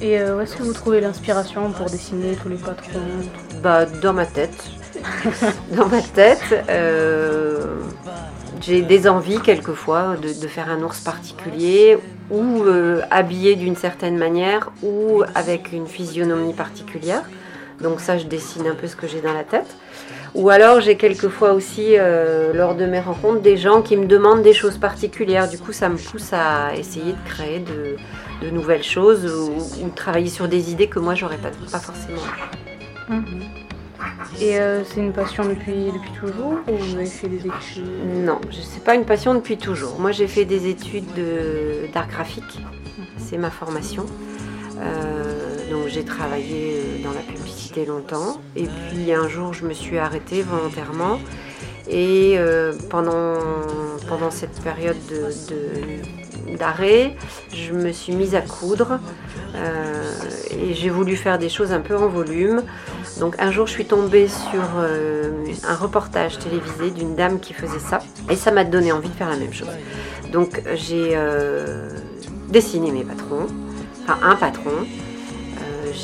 [0.00, 3.00] Et euh, où est-ce que vous trouvez l'inspiration pour dessiner tous les patrons
[3.62, 4.64] Bah dans ma tête.
[5.76, 7.76] dans ma tête, euh,
[8.60, 11.98] j'ai des envies quelquefois de, faire un ours particulier
[12.30, 12.62] ou
[13.10, 17.22] habillé d'une certaine manière ou avec une physionomie particulière.
[17.80, 19.76] Donc ça, je dessine un peu ce que j'ai dans la tête.
[20.34, 24.42] Ou alors j'ai quelquefois aussi, euh, lors de mes rencontres, des gens qui me demandent
[24.42, 25.48] des choses particulières.
[25.48, 27.96] Du coup, ça me pousse à essayer de créer de,
[28.50, 32.22] nouvelles choses ou, de travailler sur des idées que moi, j'aurais pas, pas forcément.
[33.08, 33.42] Mhm.
[34.40, 37.84] Et euh, c'est une passion depuis, depuis toujours ou vous avez fait des études?
[38.24, 39.98] Non, c'est pas une passion depuis toujours.
[39.98, 41.06] Moi, j'ai fait des études
[41.92, 42.60] d'art graphique.
[42.60, 43.04] Mhm.
[43.18, 44.06] C'est ma formation.
[44.80, 48.40] Euh, donc j'ai travaillé dans la publicité longtemps.
[48.54, 51.18] Et puis un jour, je me suis arrêtée volontairement.
[51.90, 53.38] Et euh, pendant,
[54.08, 54.96] pendant cette période
[56.56, 57.16] d'arrêt,
[57.52, 58.98] je me suis mise à coudre
[60.50, 62.62] et j'ai voulu faire des choses un peu en volume.
[63.20, 64.62] Donc un jour, je suis tombée sur
[65.68, 67.98] un reportage télévisé d'une dame qui faisait ça
[68.30, 69.68] et ça m'a donné envie de faire la même chose.
[70.32, 71.18] Donc j'ai
[72.48, 73.46] dessiné mes patrons,
[74.02, 74.86] enfin un patron,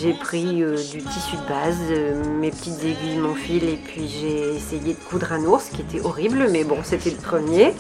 [0.01, 4.09] j'ai pris euh, du tissu de base, euh, mes petites aiguilles, mon fil, et puis
[4.09, 7.73] j'ai essayé de coudre un ours, qui était horrible, mais bon, c'était le premier.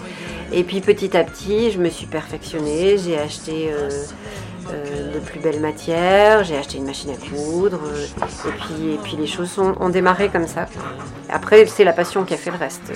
[0.52, 5.60] Et puis petit à petit, je me suis perfectionnée, j'ai acheté euh, de plus belles
[5.60, 7.80] matières, j'ai acheté une machine à coudre,
[8.82, 10.66] et, puis, les choses ont démarré comme ça.
[11.28, 12.92] Après, c'est la passion qui a fait le reste.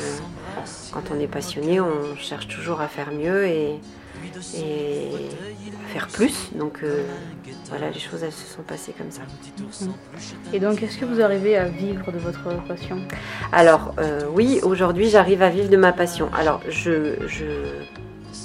[0.93, 3.47] Quand on est passionné, on cherche toujours à faire mieux,
[4.57, 5.11] et
[5.93, 6.51] faire plus.
[6.55, 7.05] Donc euh,
[7.69, 9.23] voilà, les choses elles se sont passées comme ça.
[9.59, 9.93] Mhm.
[10.53, 12.99] Et donc, est-ce que vous arrivez à vivre de votre passion?
[13.53, 16.31] Alors euh, oui, aujourd'hui j'arrive à vivre de ma passion.
[16.35, 17.47] Alors je, je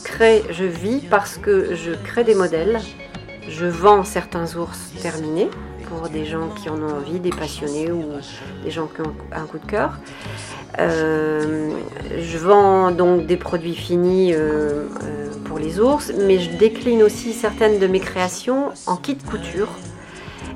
[0.04, 2.80] crée, je vis parce que je crée des modèles,
[3.48, 5.50] je vends certains ours terminés
[5.94, 8.04] pour des gens qui en ont envie, des passionnés ou
[8.64, 10.00] des gens qui ont un coup de cœur.
[10.80, 11.72] Euh,
[12.20, 14.38] je vends donc des produits finis euh,
[15.04, 19.70] euh, pour les ours, mais je décline aussi certaines de mes créations en kit couture.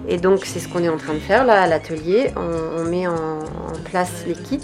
[0.07, 2.31] Et donc c'est ce qu'on est en train de faire là à l'atelier.
[2.35, 3.39] On, met en,
[3.83, 4.59] place les kits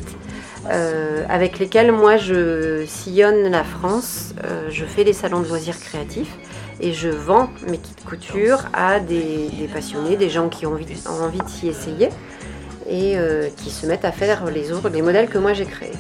[1.30, 4.34] avec lesquels moi je sillonne la France.
[4.70, 6.38] Je fais des salons de loisirs créatifs
[6.80, 11.24] et je vends mes kits couture à des, passionnés, des gens qui ont envie, ont
[11.24, 12.10] envie de s'y essayer
[12.90, 15.94] et euh, qui se mettent à faire les, ours, les modèles que moi j'ai créés.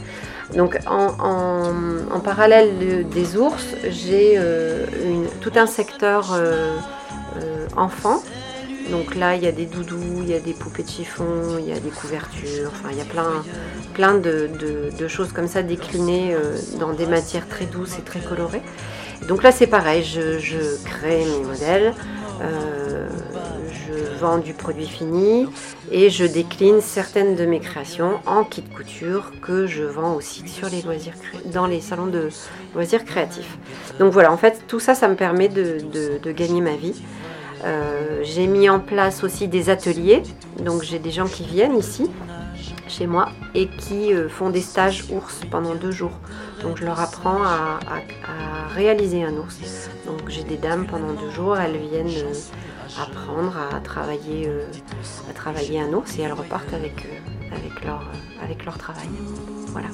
[0.55, 4.85] Donc en, parallèle de- des ours, j'ai euh,
[5.41, 6.77] tout un secteur euh,
[7.77, 8.21] enfant.
[8.91, 11.69] Donc là, il y a des doudous, il y a des poupées de chiffon, il
[11.69, 13.41] y a des couvertures, enfin il y a plein,
[13.93, 16.35] plein de, de- de choses comme ça déclinées
[16.79, 18.61] dans des matières très douces et très colorées.
[19.27, 21.93] Donc là, c'est pareil, je, crée mes modèles,
[22.41, 23.07] euh,
[23.87, 25.47] je vends du produit fini
[25.91, 30.69] et je décline certaines de mes créations en kit couture que je vends aussi sur
[30.69, 31.13] les loisirs
[31.45, 32.29] dans les salons de
[32.73, 33.57] loisirs créatifs.
[33.99, 37.01] Donc voilà, en fait, tout ça, ça me permet de gagner ma vie.
[37.65, 40.21] Euh, j'ai mis en place aussi des ateliers,
[40.59, 42.09] donc j'ai des gens qui viennent ici
[42.87, 46.17] chez moi et qui euh, font des stages ours pendant deux jours.
[46.61, 47.79] Donc je leur apprends à,
[48.73, 49.89] réaliser un ours.
[50.05, 52.33] Donc j'ai des dames pendant deux jours, elles viennent euh,
[53.01, 54.65] apprendre à travailler, euh,
[55.29, 59.09] à travailler un ours et elles repartent avec leur travail.
[59.67, 59.89] Voilà.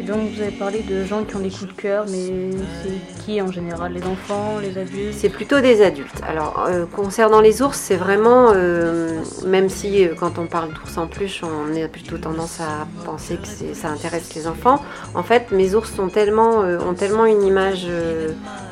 [0.00, 2.50] Et donc, vous avez parlé de gens qui ont des coups de cœur, mais
[2.82, 3.92] c'est qui en général?
[3.92, 5.12] Les enfants, les adultes?
[5.12, 6.20] C'est plutôt des adultes.
[6.24, 10.96] Alors, euh, concernant les ours, c'est vraiment, euh, même si euh, quand on parle d'ours
[10.98, 14.80] en peluche, on a plutôt tendance à penser que ça intéresse les enfants.
[15.16, 17.88] En fait, mes ours tellement, ont tellement une image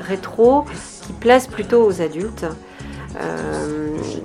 [0.06, 0.64] rétro
[1.02, 2.46] qui plaisent plutôt aux adultes.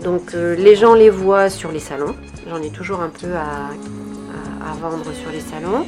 [0.04, 2.16] Donc, les gens les voient sur les salons.
[2.48, 3.70] J'en ai toujours un peu à
[4.80, 5.86] vendre sur les salons.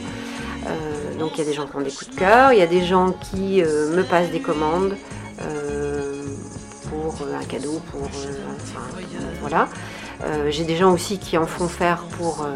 [0.68, 2.62] Euh, donc il y a des gens qui ont des coups de cœur, il y
[2.62, 4.96] a des gens qui euh, me passent des commandes
[5.42, 6.24] euh,
[6.90, 8.82] pour un cadeau, pour enfin,
[9.42, 9.68] voilà.
[10.50, 12.48] J'ai des gens aussi qui en font faire pour,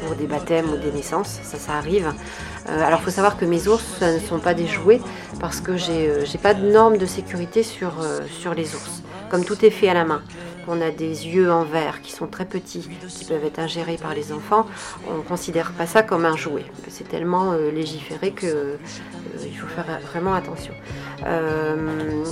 [0.00, 2.12] pour des baptêmes ou des naissances, ça ça arrive.
[2.68, 5.00] Alors il faut savoir que mes ours ce ne sont pas des jouets
[5.40, 7.94] parce que j'ai pas de normes de sécurité sur,
[8.38, 9.02] sur les ours.
[9.30, 10.22] Comme tout est fait à la main,
[10.68, 14.14] on a des yeux en verre qui sont très petits, qui peuvent être ingérés par
[14.14, 14.66] les enfants,
[15.08, 16.64] on ne considère pas ça comme un jouet.
[16.88, 18.76] C'est tellement euh, légiféré que euh,
[19.56, 20.74] faut faire vraiment attention.
[21.26, 22.24] Euh,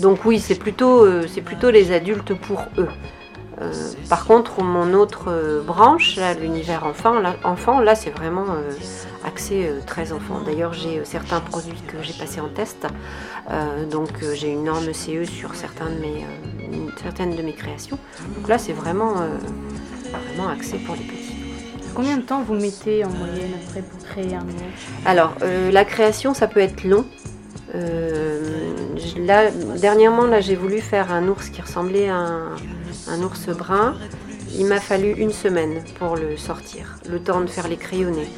[0.00, 1.06] donc oui, c'est plutôt
[1.70, 2.88] les adultes pour eux.
[3.60, 3.72] Euh,
[4.08, 8.72] par contre, mon autre euh, branche, l'univers enfant, là, enfant, là c'est vraiment euh,
[9.24, 10.40] axé très enfant.
[10.44, 12.86] D'ailleurs, j'ai certains produits que j'ai passés en test.
[13.90, 16.24] Donc, j'ai une norme CE sur certains de mes,
[16.62, 17.98] une- certaines de mes créations.
[18.36, 21.36] Donc là, c'est vraiment, vraiment axé pour les petits.
[21.94, 25.34] Combien de temps vous mettez en moyenne après pour créer un ours Alors,
[25.72, 27.04] la création, ça peut être long.
[29.16, 29.50] Là,
[29.80, 32.50] dernièrement, là, j'ai voulu faire un ours qui ressemblait à un,
[33.08, 33.94] un ours brun.
[34.56, 38.28] Il m'a fallu une semaine pour le sortir, le temps de faire les crayonnés,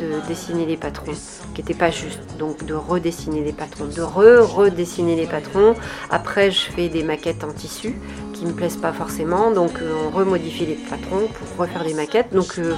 [0.00, 1.12] de dessiner les patrons,
[1.54, 5.74] qui n'étaient pas justes, donc de redessiner les patrons, de re-redessiner les patrons.
[6.10, 7.94] Après, je fais des maquettes en tissu
[8.32, 12.32] qui me plaisent pas forcément, donc euh, on remodifie les patrons pour refaire des maquettes.
[12.32, 12.74] Donc euh,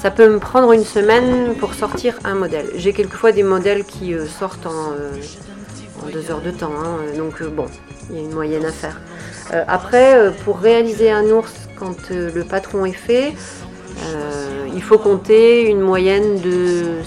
[0.00, 2.70] ça peut me prendre une semaine pour sortir un modèle.
[2.74, 4.92] J'ai quelquefois des modèles qui euh, sortent en,
[6.12, 7.66] deux heures de temps, hein, donc bon,
[8.10, 9.00] il y a une moyenne à faire.
[9.52, 13.34] Euh, après, euh, pour réaliser un ours, quand euh, le patron est fait,
[14.04, 17.02] euh, il faut compter une moyenne de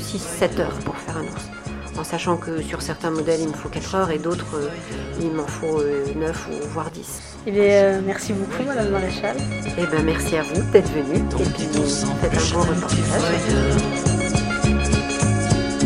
[0.00, 1.50] 6-7 heures pour faire un ours.
[1.98, 4.68] En sachant que sur certains modèles, il me faut 4 heures et d'autres, euh,
[5.20, 7.20] il m'en faut euh, 9 ou voire 10.
[7.46, 9.36] Eh bien, euh, merci beaucoup, Madame Maréchal.
[9.78, 11.68] Eh ben, merci à vous d'être venu et puis
[12.20, 13.22] faites un bon reportage.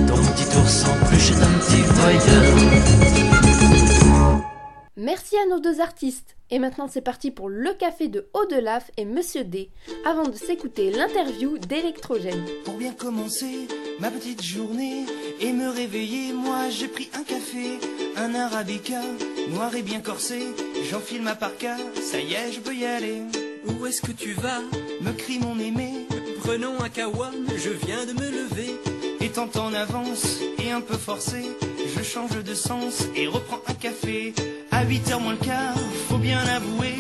[0.07, 3.54] Ton petit ours en peluche est un petit voyeur.
[5.15, 6.35] Merci à nos deux artistes.
[6.51, 9.71] Et maintenant c'est parti pour le café de Haut-de-Laf et Monsieur D,
[10.05, 12.45] avant de s'écouter l'interview d'Electrogène.
[12.65, 13.69] Pour bien commencer
[14.01, 15.07] ma petite journée
[15.41, 17.79] et me réveiller, moi j'ai pris un café,
[18.17, 19.03] un arabica,
[19.51, 20.49] noir et bien corsé.
[20.91, 23.23] J'enfile ma parka, ça y est, je peux y aller.
[23.69, 24.63] Où est-ce que tu vas?
[25.01, 25.93] Me crie mon aimé,
[26.41, 28.75] Prenons un kawa, je viens de me lever.
[29.35, 31.43] Étant en avance et un peu forcé,
[31.97, 34.33] je change de sens et reprends un café.
[34.71, 35.75] À 8h moins le quart,
[36.09, 36.95] faut bien avouer,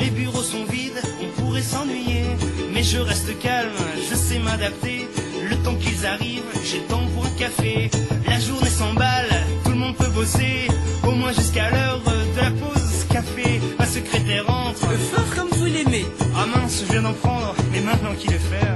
[0.00, 2.24] les bureaux sont vides, on pourrait s'ennuyer.
[2.74, 3.70] Mais je reste calme,
[4.10, 5.06] je sais m'adapter.
[5.48, 7.88] Le temps qu'ils arrivent, j'ai le temps pour un café.
[8.26, 9.30] La journée s'emballe,
[9.64, 10.66] tout le monde peut bosser,
[11.04, 13.60] au moins jusqu'à l'heure de la pause café.
[13.78, 14.88] Ma secrétaire entre.
[15.12, 16.06] Fort comme vous l'aimez.
[16.34, 18.66] Ah mince, je viens d'en prendre, mais maintenant qu'il est fait,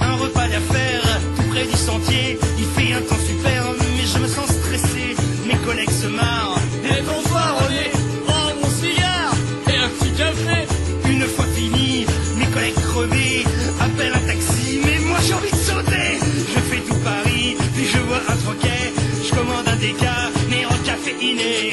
[0.00, 2.38] un repas d'affaires, tout près du sentier.
[20.84, 21.72] Caféiné.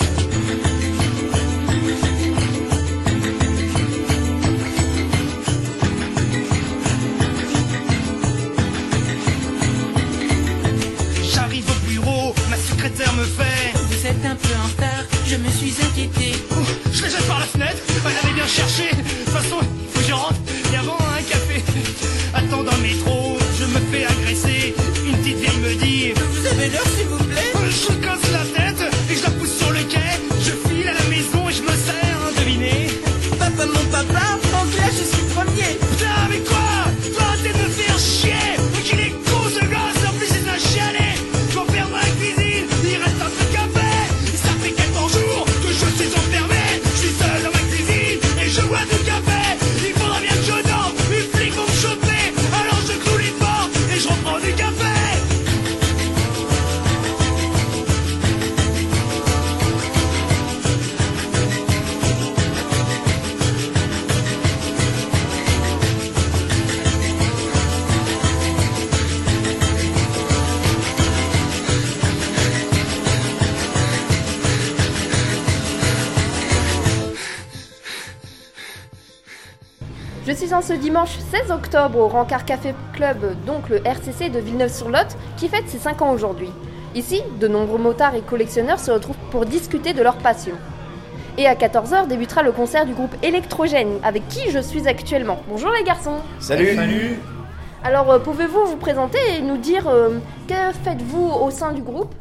[11.34, 13.74] J'arrive au bureau, ma secrétaire me fait.
[13.76, 16.53] Vous êtes un peu en retard, je me suis inquiété.
[80.64, 85.68] Ce dimanche 16 octobre au Rancard Café Club, donc le RCC de Villeneuve-sur-Lot, qui fête
[85.68, 86.50] ses 5 ans aujourd'hui.
[86.96, 90.54] Ici, de nombreux motards et collectionneurs se retrouvent pour discuter de leur passion.
[91.38, 95.42] Et à 14h débutera le concert du groupe Électrogène, avec qui je suis actuellement.
[95.50, 96.76] Bonjour les garçons Salut.
[96.76, 97.20] Salut
[97.84, 102.16] Alors, euh, pouvez-vous vous présenter et nous dire euh, que faites-vous au sein du groupe?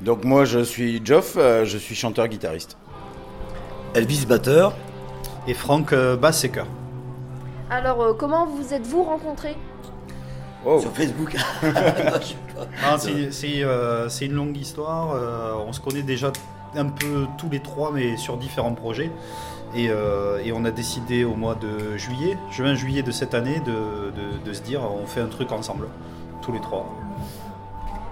[0.00, 2.76] Donc moi je suis Geoff, euh, je suis chanteur-guitariste.
[3.94, 4.74] Elvis batteur
[5.48, 6.66] et Franck euh, basse et chœur.
[7.70, 9.56] Alors, euh, comment vous êtes-vous rencontrés
[10.66, 10.80] Oh.
[10.80, 11.36] Sur Facebook.
[12.84, 15.12] Ah, c'est c'est, euh, c'est une longue histoire.
[15.14, 16.32] euh, on se connaît déjà
[16.76, 19.10] un peu tous les trois, mais sur différents projets.
[19.74, 23.72] Et, euh, et on a décidé au mois de juillet, juin-juillet de cette année, de,
[24.12, 25.88] de- de se dire on fait un truc ensemble,
[26.42, 26.86] tous les trois.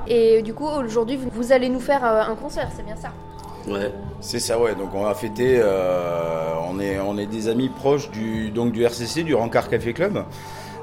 [0.09, 3.11] Et du coup, aujourd'hui, vous, vous allez nous faire euh, un concert, c'est bien ça?
[3.69, 3.93] Ouais.
[4.25, 4.75] C'est ça, ouais.
[4.77, 5.59] Donc on va fêter.
[5.61, 9.93] euh, on est on est des amis proches du donc du RCC, du Rancard Café
[9.93, 10.25] Club,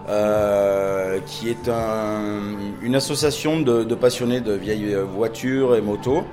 [0.09, 6.23] euh, qui est un- une association de, passionnés de vieilles voitures et motos.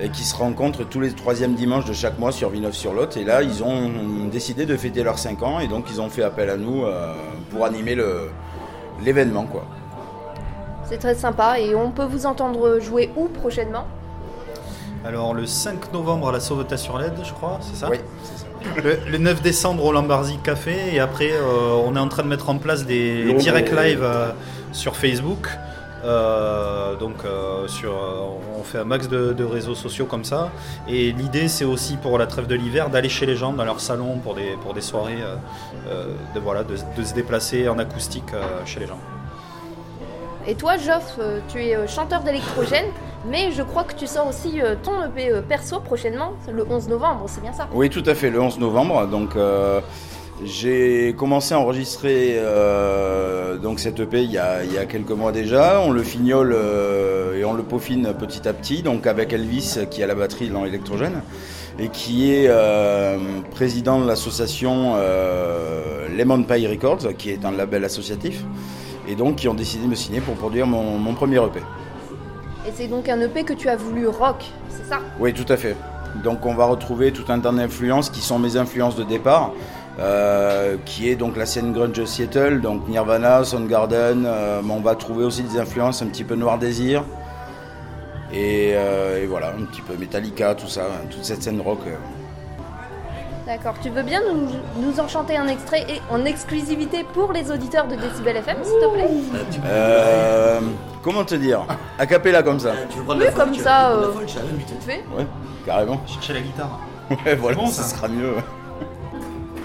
[0.00, 3.16] Et qui se rencontrent tous les troisièmes dimanches de chaque mois sur Villeneuve-sur-Lot.
[3.16, 3.90] Et là, ils ont
[4.30, 5.58] décidé de fêter leurs 5 ans.
[5.58, 7.12] Et donc, ils ont fait appel à nous euh,
[7.50, 7.96] pour animer
[9.04, 9.64] l'événement, quoi.
[10.84, 13.86] C'est très sympa et on peut vous entendre jouer où prochainement?
[15.04, 18.38] Alors le 5 novembre à la Sauvetage sur LED, je crois, c'est ça Oui, c'est
[18.40, 18.46] ça.
[18.82, 22.28] Le, le 9 décembre au Lambarzi Café et après euh, on est en train de
[22.28, 24.30] mettre en place des direct live euh,
[24.72, 25.48] sur Facebook.
[26.04, 27.16] Euh, donc
[27.66, 27.92] sur,
[28.58, 30.50] on fait un max de, de réseaux sociaux comme ça.
[30.88, 33.80] Et l'idée c'est aussi pour la trêve de l'hiver d'aller chez les gens dans leur
[33.80, 35.18] salon pour des, pour des soirées,
[36.34, 38.32] de, voilà, de, de se déplacer en acoustique
[38.64, 38.98] chez les gens.
[40.46, 42.86] Et toi, Geoff, euh, tu es euh, chanteur d'électrogène,
[43.28, 47.24] mais je crois que tu sors aussi euh, ton EP perso prochainement, le 11 novembre,
[47.26, 47.68] c'est bien ça?
[47.72, 49.06] Oui, tout à fait, le 11 novembre.
[49.08, 49.30] Donc,
[50.44, 55.10] j'ai commencé à enregistrer euh, donc cet EP il y, a, il y a quelques
[55.10, 55.80] mois déjà.
[55.80, 56.56] On le fignole
[57.36, 60.62] et on le peaufine petit à petit, donc avec Elvis qui a la batterie dans
[60.62, 61.22] l'électrogène
[61.80, 62.48] et qui est
[63.50, 64.94] président de l'association
[66.16, 68.44] Lemon Pie Records, qui est un label associatif,
[69.08, 71.60] et donc qui ont décidé de me signer pour produire mon, mon premier EP.
[72.66, 75.00] Et c'est donc un EP que tu as voulu rock, c'est ça?
[75.18, 75.74] Oui, tout à fait.
[76.22, 79.52] Donc on va retrouver tout un tas d'influences qui sont mes influences de départ,
[79.98, 84.24] euh, qui est donc la scène grunge Seattle, donc Nirvana, Soundgarden.
[84.26, 87.04] euh, mais on va trouver aussi des influences un petit peu Noir Désir.
[88.32, 91.78] Et, euh, et voilà, un petit peu Metallica, tout ça, toute cette scène rock.
[93.48, 93.56] Euh.
[93.56, 94.48] D'accord, tu veux bien nous,
[94.86, 98.74] nous en chanter un extrait et en exclusivité pour les auditeurs de Décibel FM, s'il
[98.74, 99.08] te plaît
[99.66, 100.60] Euh,
[101.02, 101.64] comment te dire?
[101.98, 102.72] A cappella comme ça.
[103.08, 104.10] Oui, comme ça, euh,
[104.56, 105.04] vite fait.
[105.16, 105.26] Ouais,
[105.66, 106.00] carrément.
[106.06, 106.78] Chercher la guitare.
[107.24, 107.96] Ouais, voilà, bon, ça ça.
[107.96, 108.34] sera mieux.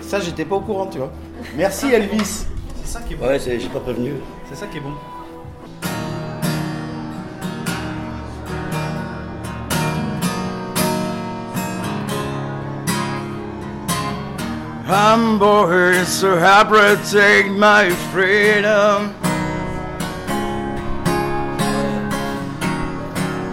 [0.02, 1.12] Ça, j'étais pas au courant, tu vois.
[1.58, 2.46] Merci Elvis.
[2.84, 3.28] C'est ça qui est bon.
[3.28, 4.14] Ouais, c'est- j'ai pas prévenu.
[4.50, 4.92] C'est ça qui est bon.
[14.94, 19.16] I'm bored, so I protect my freedom.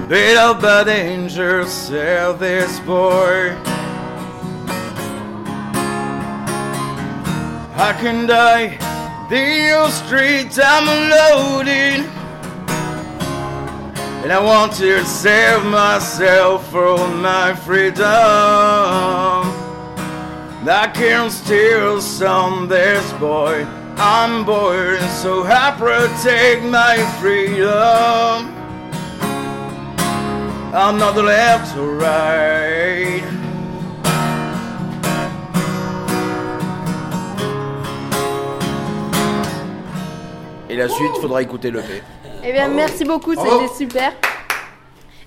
[0.06, 3.56] Beat up by danger, sell this boy.
[7.74, 8.76] I can die,
[9.30, 12.06] the old street I'm loaded.
[14.22, 18.00] And I want to save myself from my freedom.
[20.68, 23.66] I can still some this boy.
[23.96, 28.54] I'm born, so I protect my freedom.
[30.72, 33.22] I'm not the left or right.
[40.68, 42.02] Et la suite, faudra écouter le P.
[42.44, 44.12] Eh bien, merci beaucoup, c'était super.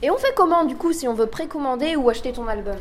[0.01, 2.75] Et on fait comment du coup si on veut précommander ou acheter ton album?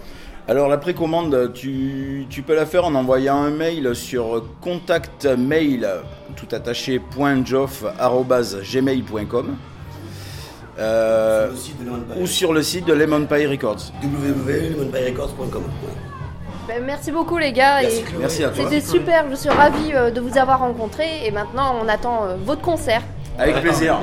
[0.49, 5.87] Alors la précommande, tu, tu peux la faire en envoyant un mail sur contactmail
[6.35, 7.01] tout attaché
[7.45, 9.57] .joff@gmail.com
[10.79, 11.51] euh,
[12.19, 13.93] ou sur le site de Lemon Pie Records.
[14.03, 15.63] www.lemonpierecords.com.
[16.67, 17.83] Ben, Merci beaucoup les gars.
[17.83, 18.05] Merci, et.
[18.19, 18.65] Merci à toi.
[18.65, 22.37] C'était super, je suis ravie euh, de vous avoir rencontré et maintenant on attend euh,
[22.43, 23.03] votre concert.
[23.39, 23.99] Avec plaisir.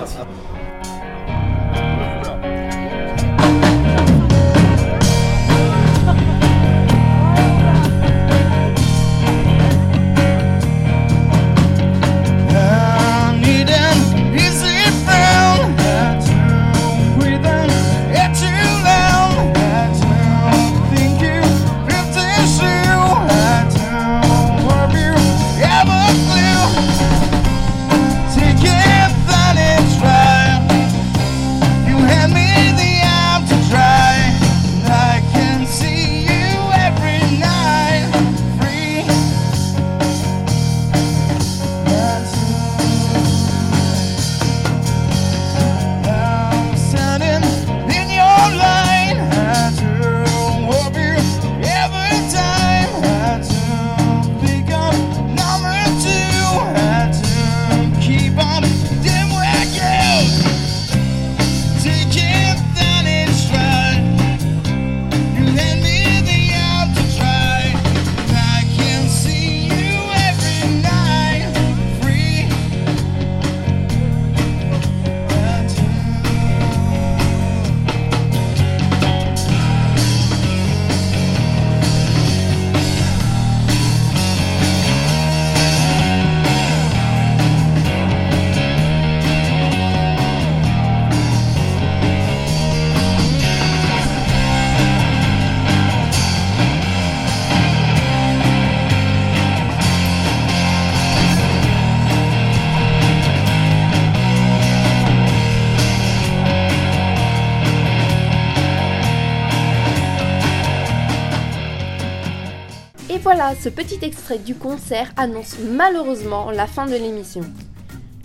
[113.55, 117.41] Ce petit extrait du concert annonce malheureusement la fin de l'émission.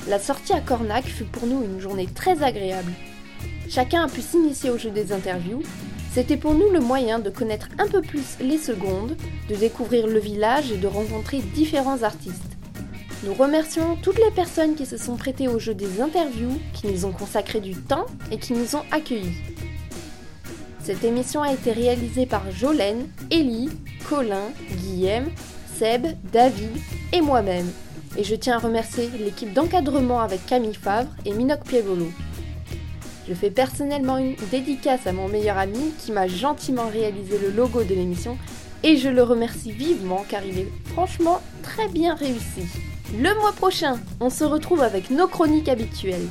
[0.08, 2.92] La sortie à Cornac fut pour nous une journée très agréable.
[3.68, 5.62] Chacun a pu s'initier au jeu des interviews.
[6.12, 9.16] C'était pour nous le moyen de connaître un peu plus les secondes,
[9.48, 12.42] de découvrir le village et de rencontrer différents artistes.
[13.24, 17.06] Nous remercions toutes les personnes qui se sont prêtées au jeu des interviews, qui nous
[17.06, 19.53] ont consacré du temps et qui nous ont accueillis.
[20.84, 23.70] Cette émission a été réalisée par Jolène, Ellie,
[24.06, 25.30] Colin, Guillaume,
[25.78, 26.76] Seb, David
[27.10, 27.70] et moi-même.
[28.18, 32.08] Et je tiens à remercier l'équipe d'encadrement avec Camille Favre et Minoc Pievolo.
[33.26, 37.82] Je fais personnellement une dédicace à mon meilleur ami qui m'a gentiment réalisé le logo
[37.82, 38.36] de l'émission
[38.82, 42.66] et je le remercie vivement car il est franchement très bien réussi.
[43.18, 46.28] Le mois prochain, on se retrouve avec nos chroniques habituelles.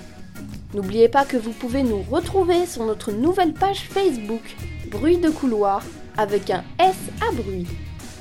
[0.74, 4.42] N'oubliez pas que vous pouvez nous retrouver sur notre nouvelle page Facebook,
[4.90, 5.84] Bruit de couloir,
[6.18, 7.68] avec un S à bruit,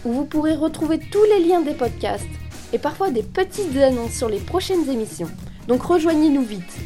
[0.05, 2.27] où vous pourrez retrouver tous les liens des podcasts
[2.73, 5.31] et parfois des petites annonces sur les prochaines émissions.
[5.67, 6.79] Donc rejoignez-nous vite.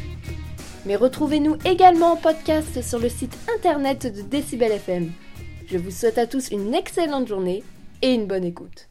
[0.85, 5.11] Mais retrouvez-nous également en podcast sur le site internet de Décibel FM.
[5.67, 7.63] Je vous souhaite à tous une excellente journée
[8.01, 8.87] et une bonne écoute.